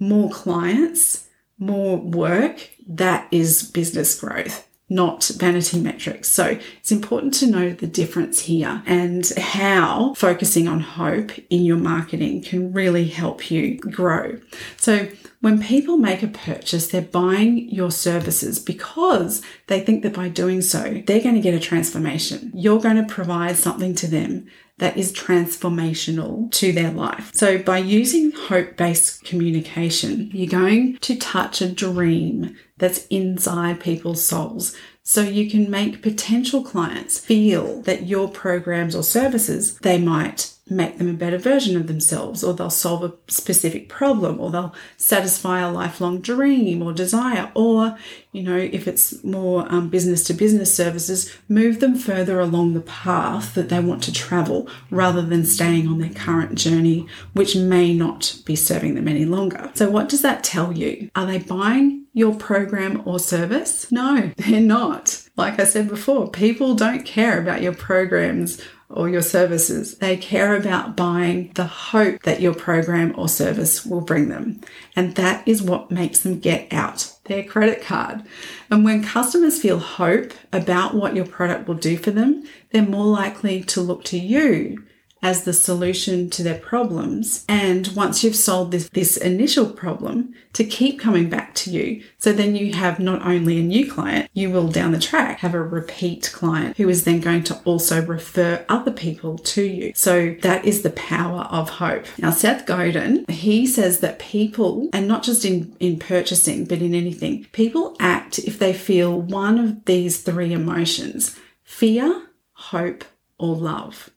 more 0.00 0.30
clients, 0.30 1.28
more 1.58 1.96
work, 1.96 2.70
that 2.88 3.28
is 3.30 3.62
business 3.62 4.18
growth 4.18 4.66
not 4.90 5.24
vanity 5.36 5.78
metrics. 5.78 6.28
So 6.28 6.58
it's 6.78 6.90
important 6.90 7.32
to 7.34 7.46
know 7.46 7.70
the 7.70 7.86
difference 7.86 8.40
here 8.40 8.82
and 8.86 9.26
how 9.38 10.14
focusing 10.14 10.66
on 10.66 10.80
hope 10.80 11.30
in 11.48 11.64
your 11.64 11.76
marketing 11.76 12.42
can 12.42 12.72
really 12.72 13.06
help 13.06 13.52
you 13.52 13.78
grow. 13.78 14.40
So 14.76 15.08
when 15.40 15.62
people 15.62 15.96
make 15.96 16.24
a 16.24 16.28
purchase, 16.28 16.88
they're 16.88 17.02
buying 17.02 17.70
your 17.70 17.92
services 17.92 18.58
because 18.58 19.42
they 19.68 19.80
think 19.80 20.02
that 20.02 20.12
by 20.12 20.28
doing 20.28 20.60
so, 20.60 21.02
they're 21.06 21.22
going 21.22 21.36
to 21.36 21.40
get 21.40 21.54
a 21.54 21.60
transformation. 21.60 22.50
You're 22.52 22.80
going 22.80 22.96
to 22.96 23.14
provide 23.14 23.56
something 23.56 23.94
to 23.94 24.08
them 24.08 24.48
that 24.80 24.96
is 24.96 25.12
transformational 25.12 26.50
to 26.52 26.72
their 26.72 26.90
life. 26.90 27.30
So, 27.34 27.56
by 27.58 27.78
using 27.78 28.32
hope 28.32 28.76
based 28.76 29.24
communication, 29.24 30.30
you're 30.32 30.48
going 30.48 30.98
to 30.98 31.16
touch 31.16 31.62
a 31.62 31.70
dream 31.70 32.56
that's 32.78 33.06
inside 33.06 33.80
people's 33.80 34.26
souls. 34.26 34.74
So 35.02 35.22
you 35.22 35.50
can 35.50 35.70
make 35.70 36.02
potential 36.02 36.62
clients 36.62 37.18
feel 37.18 37.82
that 37.82 38.06
your 38.06 38.28
programs 38.28 38.94
or 38.94 39.02
services, 39.02 39.76
they 39.78 39.98
might 39.98 40.52
make 40.70 40.98
them 40.98 41.08
a 41.08 41.14
better 41.14 41.38
version 41.38 41.76
of 41.76 41.86
themselves, 41.86 42.44
or 42.44 42.54
they'll 42.54 42.70
solve 42.70 43.02
a 43.04 43.12
specific 43.28 43.88
problem, 43.88 44.40
or 44.40 44.50
they'll 44.50 44.74
satisfy 44.96 45.60
a 45.60 45.70
lifelong 45.70 46.20
dream 46.20 46.82
or 46.82 46.92
desire, 46.92 47.50
or, 47.54 47.98
you 48.32 48.42
know, 48.42 48.56
if 48.56 48.86
it's 48.86 49.22
more 49.24 49.66
um, 49.72 49.88
business 49.88 50.24
to 50.24 50.34
business 50.34 50.74
services, 50.74 51.34
move 51.48 51.80
them 51.80 51.96
further 51.96 52.40
along 52.40 52.74
the 52.74 52.80
path 52.80 53.54
that 53.54 53.68
they 53.68 53.80
want 53.80 54.02
to 54.04 54.12
travel 54.12 54.68
rather 54.90 55.22
than 55.22 55.44
staying 55.44 55.88
on 55.88 55.98
their 55.98 56.14
current 56.14 56.54
journey, 56.56 57.06
which 57.32 57.56
may 57.56 57.92
not 57.92 58.36
be 58.44 58.56
serving 58.56 58.94
them 58.94 59.08
any 59.08 59.24
longer. 59.24 59.70
So, 59.74 59.90
what 59.90 60.08
does 60.08 60.22
that 60.22 60.44
tell 60.44 60.72
you? 60.72 61.10
Are 61.16 61.26
they 61.26 61.38
buying 61.38 62.06
your 62.12 62.34
program 62.34 63.02
or 63.04 63.18
service? 63.18 63.90
No, 63.90 64.32
they're 64.36 64.60
not. 64.60 65.28
Like 65.36 65.58
I 65.58 65.64
said 65.64 65.88
before, 65.88 66.30
people 66.30 66.74
don't 66.74 67.04
care 67.04 67.40
about 67.40 67.62
your 67.62 67.74
programs 67.74 68.60
or 68.90 69.08
your 69.08 69.22
services. 69.22 69.98
They 69.98 70.16
care 70.16 70.56
about 70.56 70.96
buying 70.96 71.52
the 71.54 71.64
hope 71.66 72.22
that 72.24 72.40
your 72.40 72.54
program 72.54 73.14
or 73.16 73.28
service 73.28 73.86
will 73.86 74.00
bring 74.00 74.28
them. 74.28 74.60
And 74.96 75.14
that 75.14 75.46
is 75.46 75.62
what 75.62 75.90
makes 75.90 76.20
them 76.20 76.40
get 76.40 76.72
out 76.72 77.14
their 77.24 77.44
credit 77.44 77.80
card. 77.80 78.22
And 78.70 78.84
when 78.84 79.04
customers 79.04 79.60
feel 79.60 79.78
hope 79.78 80.32
about 80.52 80.94
what 80.94 81.14
your 81.14 81.26
product 81.26 81.68
will 81.68 81.76
do 81.76 81.96
for 81.96 82.10
them, 82.10 82.44
they're 82.70 82.82
more 82.82 83.06
likely 83.06 83.62
to 83.64 83.80
look 83.80 84.04
to 84.04 84.18
you 84.18 84.84
as 85.22 85.44
the 85.44 85.52
solution 85.52 86.30
to 86.30 86.42
their 86.42 86.58
problems. 86.58 87.44
And 87.48 87.88
once 87.88 88.24
you've 88.24 88.36
solved 88.36 88.72
this, 88.72 88.88
this 88.90 89.16
initial 89.16 89.66
problem, 89.66 90.34
to 90.52 90.64
keep 90.64 90.98
coming 90.98 91.28
back 91.28 91.54
to 91.54 91.70
you. 91.70 92.02
So 92.18 92.32
then 92.32 92.56
you 92.56 92.72
have 92.72 92.98
not 92.98 93.24
only 93.24 93.58
a 93.58 93.62
new 93.62 93.90
client, 93.90 94.30
you 94.32 94.50
will 94.50 94.68
down 94.68 94.92
the 94.92 94.98
track 94.98 95.38
have 95.40 95.54
a 95.54 95.62
repeat 95.62 96.30
client 96.32 96.76
who 96.76 96.88
is 96.88 97.04
then 97.04 97.20
going 97.20 97.44
to 97.44 97.60
also 97.64 98.04
refer 98.04 98.64
other 98.68 98.90
people 98.90 99.38
to 99.38 99.62
you. 99.62 99.92
So 99.94 100.36
that 100.42 100.64
is 100.64 100.82
the 100.82 100.90
power 100.90 101.42
of 101.42 101.70
hope. 101.70 102.06
Now, 102.18 102.30
Seth 102.30 102.66
Godin, 102.66 103.24
he 103.28 103.66
says 103.66 104.00
that 104.00 104.18
people, 104.18 104.88
and 104.92 105.06
not 105.06 105.22
just 105.22 105.44
in, 105.44 105.76
in 105.78 105.98
purchasing, 105.98 106.64
but 106.64 106.82
in 106.82 106.94
anything, 106.94 107.46
people 107.52 107.96
act 108.00 108.38
if 108.38 108.58
they 108.58 108.72
feel 108.72 109.20
one 109.20 109.58
of 109.58 109.84
these 109.84 110.22
three 110.22 110.52
emotions 110.52 111.36
fear, 111.62 112.26
hope, 112.52 113.04
or 113.38 113.54
love. 113.54 114.10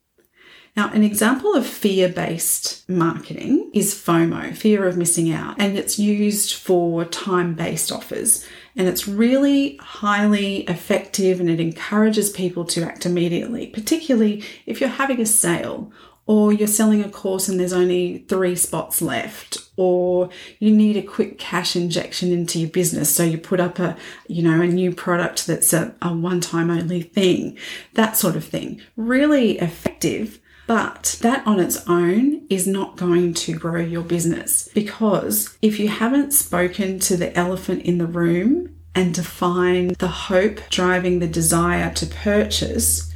Now, 0.75 0.91
an 0.91 1.03
example 1.03 1.53
of 1.53 1.67
fear 1.67 2.09
based 2.09 2.89
marketing 2.89 3.69
is 3.73 3.93
FOMO, 3.93 4.55
fear 4.55 4.87
of 4.87 4.97
missing 4.97 5.31
out, 5.31 5.55
and 5.59 5.77
it's 5.77 5.99
used 5.99 6.55
for 6.55 7.05
time 7.05 7.53
based 7.53 7.91
offers. 7.91 8.45
And 8.75 8.87
it's 8.87 9.07
really 9.07 9.77
highly 9.77 10.61
effective 10.61 11.39
and 11.39 11.47
it 11.47 11.59
encourages 11.59 12.31
people 12.31 12.65
to 12.65 12.83
act 12.83 13.05
immediately, 13.05 13.67
particularly 13.67 14.43
if 14.65 14.81
you're 14.81 14.89
having 14.89 15.21
a 15.21 15.27
sale 15.27 15.91
or 16.25 16.53
you're 16.53 16.67
selling 16.67 17.03
a 17.03 17.09
course 17.09 17.47
and 17.47 17.59
there's 17.59 17.73
only 17.73 18.25
three 18.29 18.55
spots 18.55 19.01
left 19.01 19.57
or 19.75 20.29
you 20.59 20.71
need 20.71 20.97
a 20.97 21.03
quick 21.03 21.37
cash 21.37 21.75
injection 21.75 22.31
into 22.31 22.59
your 22.59 22.69
business 22.69 23.13
so 23.13 23.23
you 23.23 23.37
put 23.37 23.59
up 23.59 23.77
a 23.77 23.97
you 24.27 24.41
know 24.41 24.61
a 24.61 24.67
new 24.67 24.93
product 24.93 25.45
that's 25.47 25.73
a, 25.73 25.93
a 26.01 26.13
one 26.13 26.39
time 26.39 26.69
only 26.69 27.01
thing 27.01 27.57
that 27.95 28.15
sort 28.15 28.35
of 28.35 28.45
thing 28.45 28.79
really 28.95 29.59
effective 29.59 30.39
but 30.67 31.17
that 31.21 31.45
on 31.45 31.59
its 31.59 31.87
own 31.87 32.45
is 32.49 32.67
not 32.67 32.95
going 32.97 33.33
to 33.33 33.53
grow 33.53 33.81
your 33.81 34.03
business 34.03 34.69
because 34.73 35.57
if 35.61 35.79
you 35.79 35.89
haven't 35.89 36.31
spoken 36.31 36.99
to 36.99 37.17
the 37.17 37.35
elephant 37.37 37.81
in 37.83 37.97
the 37.97 38.07
room 38.07 38.73
and 38.95 39.13
defined 39.13 39.95
the 39.95 40.07
hope 40.07 40.59
driving 40.69 41.19
the 41.19 41.27
desire 41.27 41.91
to 41.93 42.05
purchase 42.05 43.12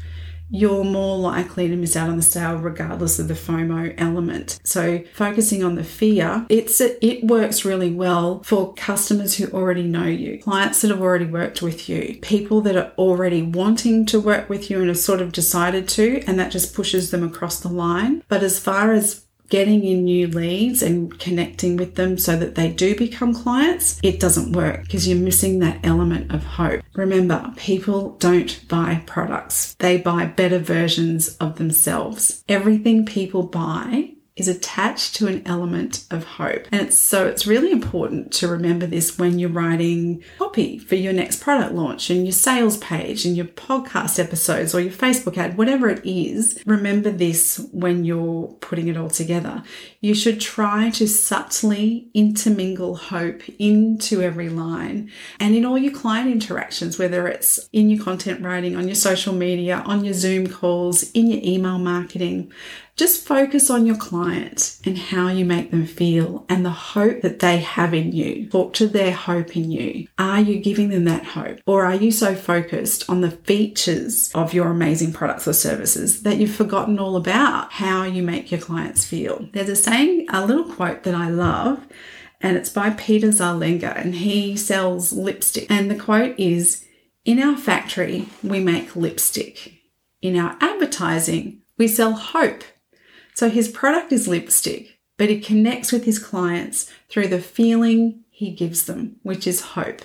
you're 0.49 0.83
more 0.83 1.17
likely 1.17 1.67
to 1.67 1.75
miss 1.75 1.95
out 1.95 2.09
on 2.09 2.17
the 2.17 2.23
sale 2.23 2.55
regardless 2.55 3.19
of 3.19 3.27
the 3.27 3.33
FOMO 3.33 3.93
element. 3.97 4.59
So 4.63 5.03
focusing 5.13 5.63
on 5.63 5.75
the 5.75 5.83
fear, 5.83 6.45
it's 6.49 6.79
a, 6.81 7.05
it 7.05 7.23
works 7.23 7.65
really 7.65 7.91
well 7.91 8.41
for 8.43 8.73
customers 8.75 9.35
who 9.35 9.47
already 9.47 9.83
know 9.83 10.05
you, 10.05 10.41
clients 10.41 10.81
that 10.81 10.91
have 10.91 11.01
already 11.01 11.25
worked 11.25 11.61
with 11.61 11.89
you, 11.89 12.19
people 12.21 12.61
that 12.61 12.75
are 12.75 12.91
already 12.97 13.41
wanting 13.41 14.05
to 14.07 14.19
work 14.19 14.49
with 14.49 14.69
you 14.69 14.79
and 14.79 14.87
have 14.87 14.97
sort 14.97 15.21
of 15.21 15.31
decided 15.31 15.87
to, 15.89 16.23
and 16.27 16.39
that 16.39 16.51
just 16.51 16.73
pushes 16.73 17.11
them 17.11 17.23
across 17.23 17.59
the 17.59 17.69
line. 17.69 18.23
But 18.27 18.43
as 18.43 18.59
far 18.59 18.91
as 18.93 19.26
getting 19.49 19.83
in 19.83 20.03
new 20.05 20.27
leads 20.27 20.81
and 20.81 21.17
connecting 21.19 21.77
with 21.77 21.95
them 21.95 22.17
so 22.17 22.35
that 22.37 22.55
they 22.55 22.71
do 22.71 22.95
become 22.95 23.33
clients, 23.33 23.99
it 24.03 24.19
doesn't 24.19 24.53
work 24.53 24.83
because 24.83 25.07
you're 25.07 25.17
missing 25.17 25.59
that 25.59 25.79
element 25.83 26.31
of 26.31 26.43
hope. 26.43 26.81
Remember, 26.93 27.53
people 27.55 28.17
don't 28.19 28.67
buy 28.67 29.03
products, 29.05 29.75
they 29.75 29.97
buy 29.97 30.25
better 30.25 30.59
versions 30.59 31.35
of 31.37 31.57
themselves. 31.57 32.43
Everything 32.47 33.05
people 33.05 33.43
buy 33.43 34.11
is 34.37 34.47
attached 34.47 35.15
to 35.15 35.27
an 35.27 35.41
element 35.45 36.05
of 36.11 36.23
hope. 36.23 36.67
And 36.71 36.81
it's 36.81 36.97
so 36.97 37.27
it's 37.27 37.47
really 37.47 37.71
important 37.71 38.31
to 38.33 38.47
remember 38.47 38.85
this 38.85 39.17
when 39.17 39.39
you're 39.39 39.49
writing 39.49 40.23
copy 40.37 40.77
for 40.77 40.95
your 40.95 41.13
next 41.13 41.41
product 41.41 41.73
launch 41.73 42.09
and 42.09 42.23
your 42.23 42.31
sales 42.31 42.77
page 42.77 43.25
and 43.25 43.35
your 43.35 43.47
podcast 43.47 44.19
episodes 44.23 44.73
or 44.73 44.79
your 44.79 44.91
Facebook 44.91 45.37
ad, 45.37 45.57
whatever 45.57 45.89
it 45.89 46.05
is. 46.05 46.61
Remember 46.65 47.11
this 47.11 47.67
when 47.71 48.05
you're 48.05 48.47
putting 48.61 48.87
it 48.87 48.97
all 48.97 49.09
together. 49.09 49.63
You 49.99 50.13
should 50.13 50.39
try 50.39 50.91
to 50.91 51.07
subtly 51.07 52.09
intermingle 52.13 52.95
hope 52.95 53.41
into 53.57 54.21
every 54.21 54.49
line 54.49 55.11
and 55.39 55.55
in 55.55 55.65
all 55.65 55.77
your 55.77 55.93
client 55.93 56.31
interactions, 56.31 56.99
whether 56.99 57.27
it's 57.27 57.67
in 57.73 57.89
your 57.89 58.03
content 58.03 58.43
writing, 58.43 58.75
on 58.75 58.87
your 58.87 58.95
social 58.95 59.33
media, 59.33 59.81
on 59.85 60.05
your 60.05 60.13
Zoom 60.13 60.47
calls, 60.47 61.11
in 61.11 61.27
your 61.27 61.41
email 61.43 61.79
marketing. 61.79 62.51
Just 62.97 63.27
focus 63.27 63.69
on 63.69 63.85
your 63.85 63.95
client 63.95 64.79
and 64.83 64.97
how 64.97 65.27
you 65.27 65.45
make 65.45 65.69
them 65.69 65.85
feel 65.85 66.47
and 66.49 66.65
the 66.65 66.71
hope 66.71 67.21
that 67.21 67.37
they 67.37 67.59
have 67.59 67.93
in 67.93 68.11
you. 68.11 68.49
Talk 68.49 68.73
to 68.73 68.87
their 68.87 69.11
hope 69.11 69.55
in 69.55 69.69
you. 69.69 70.07
Are 70.17 70.41
you 70.41 70.59
giving 70.59 70.89
them 70.89 71.03
that 71.03 71.23
hope? 71.23 71.59
Or 71.67 71.85
are 71.85 71.93
you 71.93 72.11
so 72.11 72.33
focused 72.33 73.07
on 73.07 73.21
the 73.21 73.29
features 73.29 74.31
of 74.33 74.51
your 74.51 74.69
amazing 74.69 75.13
products 75.13 75.47
or 75.47 75.53
services 75.53 76.23
that 76.23 76.37
you've 76.37 76.55
forgotten 76.55 76.97
all 76.97 77.15
about 77.15 77.73
how 77.73 78.01
you 78.01 78.23
make 78.23 78.49
your 78.49 78.59
clients 78.59 79.05
feel? 79.05 79.47
There's 79.53 79.69
a 79.69 79.75
saying, 79.75 80.25
a 80.29 80.43
little 80.43 80.65
quote 80.65 81.03
that 81.03 81.13
I 81.13 81.29
love, 81.29 81.85
and 82.41 82.57
it's 82.57 82.71
by 82.71 82.89
Peter 82.89 83.27
Zarlenga, 83.27 83.95
and 83.95 84.15
he 84.15 84.57
sells 84.57 85.13
lipstick. 85.13 85.69
And 85.69 85.91
the 85.91 85.95
quote 85.95 86.39
is 86.39 86.83
In 87.25 87.39
our 87.43 87.57
factory, 87.57 88.27
we 88.41 88.59
make 88.59 88.95
lipstick. 88.95 89.81
In 90.23 90.35
our 90.35 90.57
advertising, 90.59 91.61
we 91.77 91.87
sell 91.87 92.13
hope. 92.13 92.63
So 93.37 93.51
his 93.51 93.67
product 93.67 94.11
is 94.11 94.27
lipstick, 94.27 94.97
but 95.15 95.29
he 95.29 95.39
connects 95.39 95.91
with 95.91 96.05
his 96.05 96.17
clients 96.17 96.91
through 97.07 97.27
the 97.27 97.39
feeling 97.39 98.23
he 98.31 98.49
gives 98.49 98.85
them, 98.85 99.17
which 99.21 99.45
is 99.45 99.61
hope. 99.61 100.01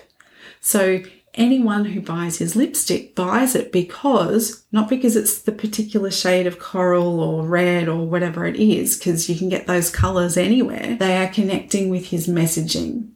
So 0.60 1.02
anyone 1.32 1.86
who 1.86 2.02
buys 2.02 2.36
his 2.36 2.56
lipstick 2.56 3.14
buys 3.14 3.54
it 3.54 3.72
because, 3.72 4.66
not 4.70 4.90
because 4.90 5.16
it's 5.16 5.38
the 5.38 5.50
particular 5.50 6.10
shade 6.10 6.46
of 6.46 6.58
coral 6.58 7.20
or 7.20 7.46
red 7.46 7.88
or 7.88 8.06
whatever 8.06 8.44
it 8.44 8.56
is, 8.56 8.98
because 8.98 9.30
you 9.30 9.34
can 9.34 9.48
get 9.48 9.66
those 9.66 9.88
colors 9.88 10.36
anywhere. 10.36 10.98
They 11.00 11.16
are 11.16 11.32
connecting 11.32 11.88
with 11.88 12.08
his 12.08 12.28
messaging 12.28 13.12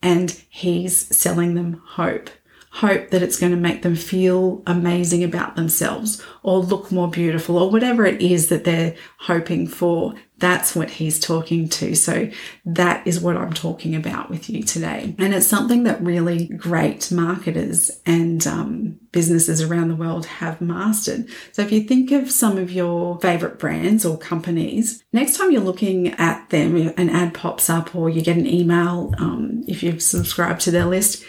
and 0.00 0.40
he's 0.48 0.96
selling 0.96 1.56
them 1.56 1.82
hope 1.84 2.30
hope 2.78 3.10
that 3.10 3.24
it's 3.24 3.40
going 3.40 3.50
to 3.50 3.58
make 3.58 3.82
them 3.82 3.96
feel 3.96 4.62
amazing 4.64 5.24
about 5.24 5.56
themselves 5.56 6.22
or 6.44 6.58
look 6.58 6.92
more 6.92 7.10
beautiful 7.10 7.58
or 7.58 7.72
whatever 7.72 8.06
it 8.06 8.22
is 8.22 8.50
that 8.50 8.62
they're 8.62 8.94
hoping 9.18 9.66
for. 9.66 10.14
That's 10.36 10.76
what 10.76 10.88
he's 10.88 11.18
talking 11.18 11.68
to. 11.70 11.96
So 11.96 12.30
that 12.64 13.04
is 13.04 13.20
what 13.20 13.36
I'm 13.36 13.52
talking 13.52 13.96
about 13.96 14.30
with 14.30 14.48
you 14.48 14.62
today. 14.62 15.16
And 15.18 15.34
it's 15.34 15.48
something 15.48 15.82
that 15.82 16.00
really 16.00 16.46
great 16.46 17.10
marketers 17.10 17.90
and 18.06 18.46
um, 18.46 19.00
businesses 19.10 19.60
around 19.60 19.88
the 19.88 19.96
world 19.96 20.26
have 20.26 20.60
mastered. 20.60 21.28
So 21.50 21.62
if 21.62 21.72
you 21.72 21.80
think 21.80 22.12
of 22.12 22.30
some 22.30 22.58
of 22.58 22.70
your 22.70 23.18
favorite 23.18 23.58
brands 23.58 24.06
or 24.06 24.16
companies, 24.16 25.02
next 25.12 25.36
time 25.36 25.50
you're 25.50 25.62
looking 25.62 26.10
at 26.10 26.48
them, 26.50 26.76
an 26.96 27.10
ad 27.10 27.34
pops 27.34 27.68
up 27.68 27.96
or 27.96 28.08
you 28.08 28.22
get 28.22 28.36
an 28.36 28.46
email 28.46 29.12
um, 29.18 29.64
if 29.66 29.82
you've 29.82 30.00
subscribed 30.00 30.60
to 30.60 30.70
their 30.70 30.86
list 30.86 31.24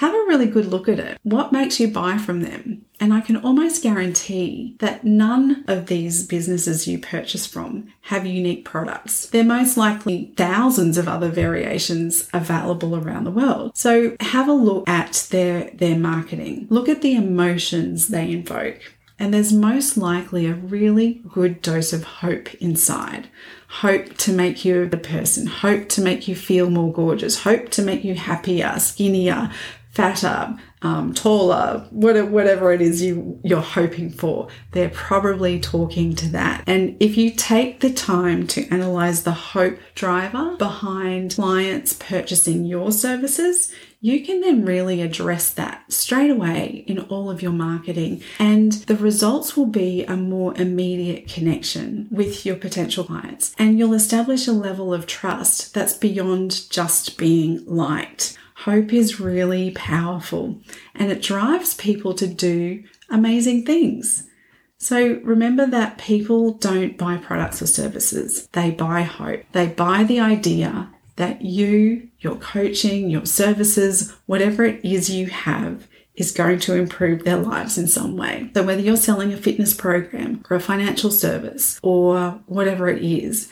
have 0.00 0.14
a 0.14 0.26
really 0.26 0.46
good 0.46 0.64
look 0.64 0.88
at 0.88 0.98
it. 0.98 1.18
What 1.24 1.52
makes 1.52 1.78
you 1.78 1.86
buy 1.86 2.16
from 2.16 2.40
them? 2.40 2.86
And 2.98 3.12
I 3.12 3.20
can 3.20 3.36
almost 3.36 3.82
guarantee 3.82 4.76
that 4.78 5.04
none 5.04 5.62
of 5.68 5.86
these 5.86 6.26
businesses 6.26 6.88
you 6.88 6.98
purchase 6.98 7.46
from 7.46 7.92
have 8.04 8.24
unique 8.24 8.64
products. 8.64 9.26
They're 9.26 9.44
most 9.44 9.76
likely 9.76 10.32
thousands 10.38 10.96
of 10.96 11.06
other 11.06 11.28
variations 11.28 12.30
available 12.32 12.96
around 12.96 13.24
the 13.24 13.30
world. 13.30 13.76
So 13.76 14.16
have 14.20 14.48
a 14.48 14.54
look 14.54 14.88
at 14.88 15.28
their, 15.30 15.70
their 15.74 15.98
marketing. 15.98 16.66
Look 16.70 16.88
at 16.88 17.02
the 17.02 17.14
emotions 17.14 18.08
they 18.08 18.32
invoke. 18.32 18.80
And 19.18 19.34
there's 19.34 19.52
most 19.52 19.98
likely 19.98 20.46
a 20.46 20.54
really 20.54 21.20
good 21.28 21.60
dose 21.60 21.92
of 21.92 22.04
hope 22.04 22.54
inside. 22.54 23.28
Hope 23.68 24.16
to 24.16 24.32
make 24.32 24.64
you 24.64 24.88
a 24.90 24.96
person, 24.96 25.46
hope 25.46 25.90
to 25.90 26.00
make 26.00 26.26
you 26.26 26.34
feel 26.34 26.70
more 26.70 26.90
gorgeous, 26.90 27.42
hope 27.42 27.68
to 27.72 27.82
make 27.82 28.02
you 28.02 28.14
happier, 28.14 28.78
skinnier, 28.78 29.50
fatter, 29.90 30.56
um, 30.82 31.12
taller, 31.12 31.86
whatever 31.90 32.30
whatever 32.30 32.72
it 32.72 32.80
is 32.80 33.02
you, 33.02 33.38
you're 33.44 33.60
hoping 33.60 34.10
for. 34.10 34.48
They're 34.72 34.90
probably 34.90 35.60
talking 35.60 36.14
to 36.16 36.28
that. 36.28 36.64
And 36.66 36.96
if 37.00 37.16
you 37.16 37.30
take 37.30 37.80
the 37.80 37.92
time 37.92 38.46
to 38.48 38.66
analyze 38.68 39.22
the 39.22 39.32
hope 39.32 39.78
driver 39.94 40.56
behind 40.56 41.34
clients 41.34 41.92
purchasing 41.94 42.64
your 42.64 42.92
services, 42.92 43.72
you 44.00 44.24
can 44.24 44.40
then 44.40 44.64
really 44.64 45.02
address 45.02 45.50
that 45.50 45.92
straight 45.92 46.30
away 46.30 46.84
in 46.86 46.98
all 46.98 47.30
of 47.30 47.42
your 47.42 47.52
marketing. 47.52 48.22
And 48.38 48.72
the 48.72 48.96
results 48.96 49.56
will 49.56 49.66
be 49.66 50.04
a 50.04 50.16
more 50.16 50.56
immediate 50.56 51.28
connection 51.28 52.08
with 52.10 52.46
your 52.46 52.56
potential 52.56 53.04
clients. 53.04 53.54
And 53.58 53.78
you'll 53.78 53.92
establish 53.92 54.46
a 54.46 54.52
level 54.52 54.94
of 54.94 55.06
trust 55.06 55.74
that's 55.74 55.92
beyond 55.92 56.70
just 56.70 57.18
being 57.18 57.64
liked. 57.66 58.38
Hope 58.64 58.92
is 58.92 59.18
really 59.18 59.70
powerful 59.70 60.60
and 60.94 61.10
it 61.10 61.22
drives 61.22 61.74
people 61.74 62.12
to 62.14 62.26
do 62.26 62.84
amazing 63.08 63.64
things. 63.64 64.28
So 64.76 65.20
remember 65.22 65.66
that 65.66 65.96
people 65.96 66.52
don't 66.54 66.98
buy 66.98 67.16
products 67.16 67.62
or 67.62 67.66
services, 67.66 68.48
they 68.52 68.70
buy 68.70 69.02
hope. 69.02 69.44
They 69.52 69.68
buy 69.68 70.04
the 70.04 70.20
idea 70.20 70.90
that 71.16 71.40
you, 71.40 72.08
your 72.20 72.36
coaching, 72.36 73.08
your 73.08 73.24
services, 73.24 74.14
whatever 74.26 74.64
it 74.64 74.84
is 74.84 75.08
you 75.08 75.28
have, 75.28 75.88
is 76.14 76.32
going 76.32 76.58
to 76.60 76.74
improve 76.74 77.24
their 77.24 77.38
lives 77.38 77.78
in 77.78 77.88
some 77.88 78.16
way. 78.18 78.50
So 78.54 78.62
whether 78.62 78.82
you're 78.82 78.96
selling 78.96 79.32
a 79.32 79.38
fitness 79.38 79.72
program 79.72 80.44
or 80.50 80.56
a 80.56 80.60
financial 80.60 81.10
service 81.10 81.80
or 81.82 82.42
whatever 82.44 82.90
it 82.90 83.02
is, 83.02 83.50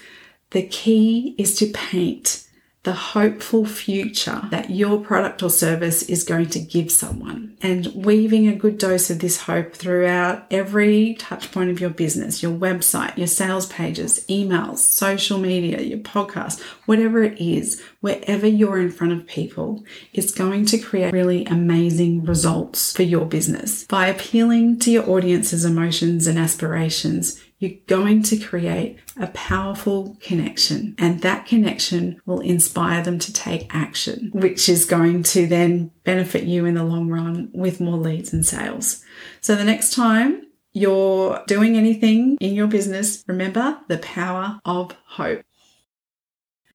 the 0.50 0.66
key 0.66 1.34
is 1.38 1.56
to 1.58 1.66
paint 1.72 2.44
the 2.84 2.92
hopeful 2.92 3.66
future 3.66 4.42
that 4.50 4.70
your 4.70 5.00
product 5.00 5.42
or 5.42 5.50
service 5.50 6.02
is 6.04 6.22
going 6.22 6.48
to 6.48 6.60
give 6.60 6.90
someone 6.90 7.56
and 7.60 7.86
weaving 7.94 8.46
a 8.46 8.54
good 8.54 8.78
dose 8.78 9.10
of 9.10 9.18
this 9.18 9.42
hope 9.42 9.74
throughout 9.74 10.46
every 10.50 11.14
touch 11.14 11.50
point 11.50 11.70
of 11.70 11.80
your 11.80 11.90
business, 11.90 12.42
your 12.42 12.56
website, 12.56 13.16
your 13.16 13.26
sales 13.26 13.66
pages, 13.66 14.24
emails, 14.28 14.78
social 14.78 15.38
media, 15.38 15.80
your 15.80 15.98
podcast, 15.98 16.60
whatever 16.86 17.22
it 17.24 17.38
is, 17.40 17.82
wherever 18.00 18.46
you're 18.46 18.80
in 18.80 18.90
front 18.90 19.12
of 19.12 19.26
people, 19.26 19.84
it's 20.12 20.32
going 20.32 20.64
to 20.64 20.78
create 20.78 21.12
really 21.12 21.44
amazing 21.46 22.24
results 22.24 22.92
for 22.92 23.02
your 23.02 23.26
business. 23.26 23.84
By 23.84 24.06
appealing 24.06 24.78
to 24.80 24.90
your 24.92 25.10
audience's 25.10 25.64
emotions 25.64 26.28
and 26.28 26.38
aspirations, 26.38 27.40
you're 27.58 27.72
going 27.88 28.22
to 28.22 28.36
create 28.36 28.98
a 29.20 29.26
powerful 29.28 30.16
connection, 30.20 30.94
and 30.98 31.22
that 31.22 31.46
connection 31.46 32.20
will 32.24 32.40
inspire 32.40 33.02
them 33.02 33.18
to 33.18 33.32
take 33.32 33.74
action, 33.74 34.30
which 34.32 34.68
is 34.68 34.84
going 34.84 35.24
to 35.24 35.46
then 35.46 35.90
benefit 36.04 36.44
you 36.44 36.64
in 36.64 36.74
the 36.74 36.84
long 36.84 37.08
run 37.08 37.50
with 37.52 37.80
more 37.80 37.96
leads 37.96 38.32
and 38.32 38.46
sales. 38.46 39.04
So 39.40 39.56
the 39.56 39.64
next 39.64 39.92
time 39.94 40.46
you're 40.72 41.42
doing 41.48 41.76
anything 41.76 42.36
in 42.40 42.54
your 42.54 42.68
business, 42.68 43.24
remember 43.26 43.78
the 43.88 43.98
power 43.98 44.60
of 44.64 44.94
hope. 45.06 45.42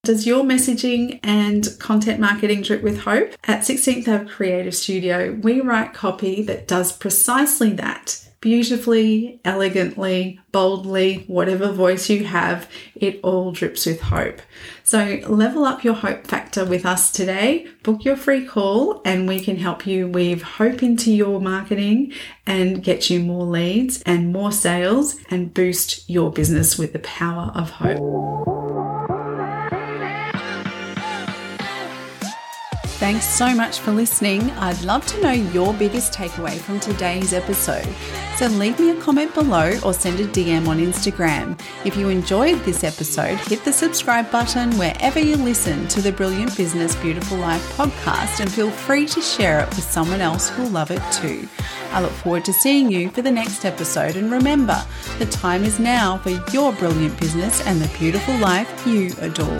Does 0.03 0.27
your 0.27 0.43
messaging 0.43 1.21
and 1.23 1.65
content 1.79 2.19
marketing 2.19 2.61
drip 2.61 2.83
with 2.83 2.99
hope? 2.99 3.35
At 3.45 3.61
16th 3.61 4.05
Ave 4.09 4.29
Creative 4.29 4.75
Studio, 4.75 5.39
we 5.41 5.61
write 5.61 5.93
copy 5.93 6.41
that 6.41 6.67
does 6.67 6.91
precisely 6.91 7.71
that 7.73 8.27
beautifully, 8.43 9.39
elegantly, 9.45 10.38
boldly, 10.51 11.23
whatever 11.27 11.71
voice 11.71 12.10
you 12.10 12.25
have, 12.25 12.69
it 12.93 13.17
all 13.23 13.53
drips 13.53 13.86
with 13.86 14.01
hope. 14.01 14.41
So 14.84 15.21
level 15.29 15.63
up 15.63 15.86
your 15.86 15.93
hope 15.93 16.27
factor 16.27 16.65
with 16.65 16.86
us 16.86 17.10
today. 17.10 17.69
Book 17.84 18.03
your 18.03 18.17
free 18.17 18.45
call 18.45 19.01
and 19.06 19.29
we 19.29 19.39
can 19.39 19.56
help 19.56 19.88
you 19.88 20.10
weave 20.10 20.43
hope 20.43 20.84
into 20.84 21.10
your 21.10 21.39
marketing 21.39 22.12
and 22.45 22.84
get 22.84 23.10
you 23.10 23.21
more 23.21 23.45
leads 23.45 24.01
and 24.01 24.34
more 24.34 24.51
sales 24.51 25.15
and 25.29 25.53
boost 25.53 26.10
your 26.10 26.29
business 26.29 26.77
with 26.77 26.91
the 26.91 26.99
power 26.99 27.49
of 27.56 27.69
hope. 27.69 28.52
Thanks 33.03 33.27
so 33.27 33.53
much 33.53 33.79
for 33.79 33.91
listening. 33.91 34.49
I'd 34.51 34.81
love 34.83 35.05
to 35.07 35.19
know 35.19 35.33
your 35.33 35.73
biggest 35.73 36.13
takeaway 36.13 36.57
from 36.57 36.79
today's 36.79 37.33
episode. 37.33 37.85
So 38.37 38.45
leave 38.47 38.79
me 38.79 38.91
a 38.91 39.01
comment 39.01 39.33
below 39.33 39.77
or 39.83 39.93
send 39.93 40.21
a 40.21 40.27
DM 40.27 40.69
on 40.69 40.79
Instagram. 40.79 41.59
If 41.83 41.97
you 41.97 42.07
enjoyed 42.07 42.63
this 42.63 42.85
episode, 42.85 43.39
hit 43.39 43.65
the 43.65 43.73
subscribe 43.73 44.31
button 44.31 44.77
wherever 44.77 45.19
you 45.19 45.35
listen 45.35 45.85
to 45.89 46.01
the 46.01 46.13
Brilliant 46.13 46.55
Business 46.55 46.95
Beautiful 46.95 47.37
Life 47.39 47.75
podcast 47.75 48.39
and 48.39 48.49
feel 48.49 48.71
free 48.71 49.05
to 49.07 49.19
share 49.19 49.59
it 49.59 49.67
with 49.71 49.83
someone 49.83 50.21
else 50.21 50.47
who'll 50.47 50.69
love 50.69 50.89
it 50.89 51.03
too. 51.11 51.45
I 51.91 52.01
look 52.01 52.13
forward 52.13 52.45
to 52.45 52.53
seeing 52.53 52.89
you 52.89 53.09
for 53.09 53.21
the 53.21 53.29
next 53.29 53.65
episode. 53.65 54.15
And 54.15 54.31
remember, 54.31 54.81
the 55.19 55.25
time 55.25 55.65
is 55.65 55.77
now 55.77 56.19
for 56.19 56.29
your 56.53 56.71
brilliant 56.71 57.19
business 57.19 57.59
and 57.67 57.81
the 57.81 57.97
beautiful 57.97 58.37
life 58.37 58.87
you 58.87 59.11
adore. 59.19 59.59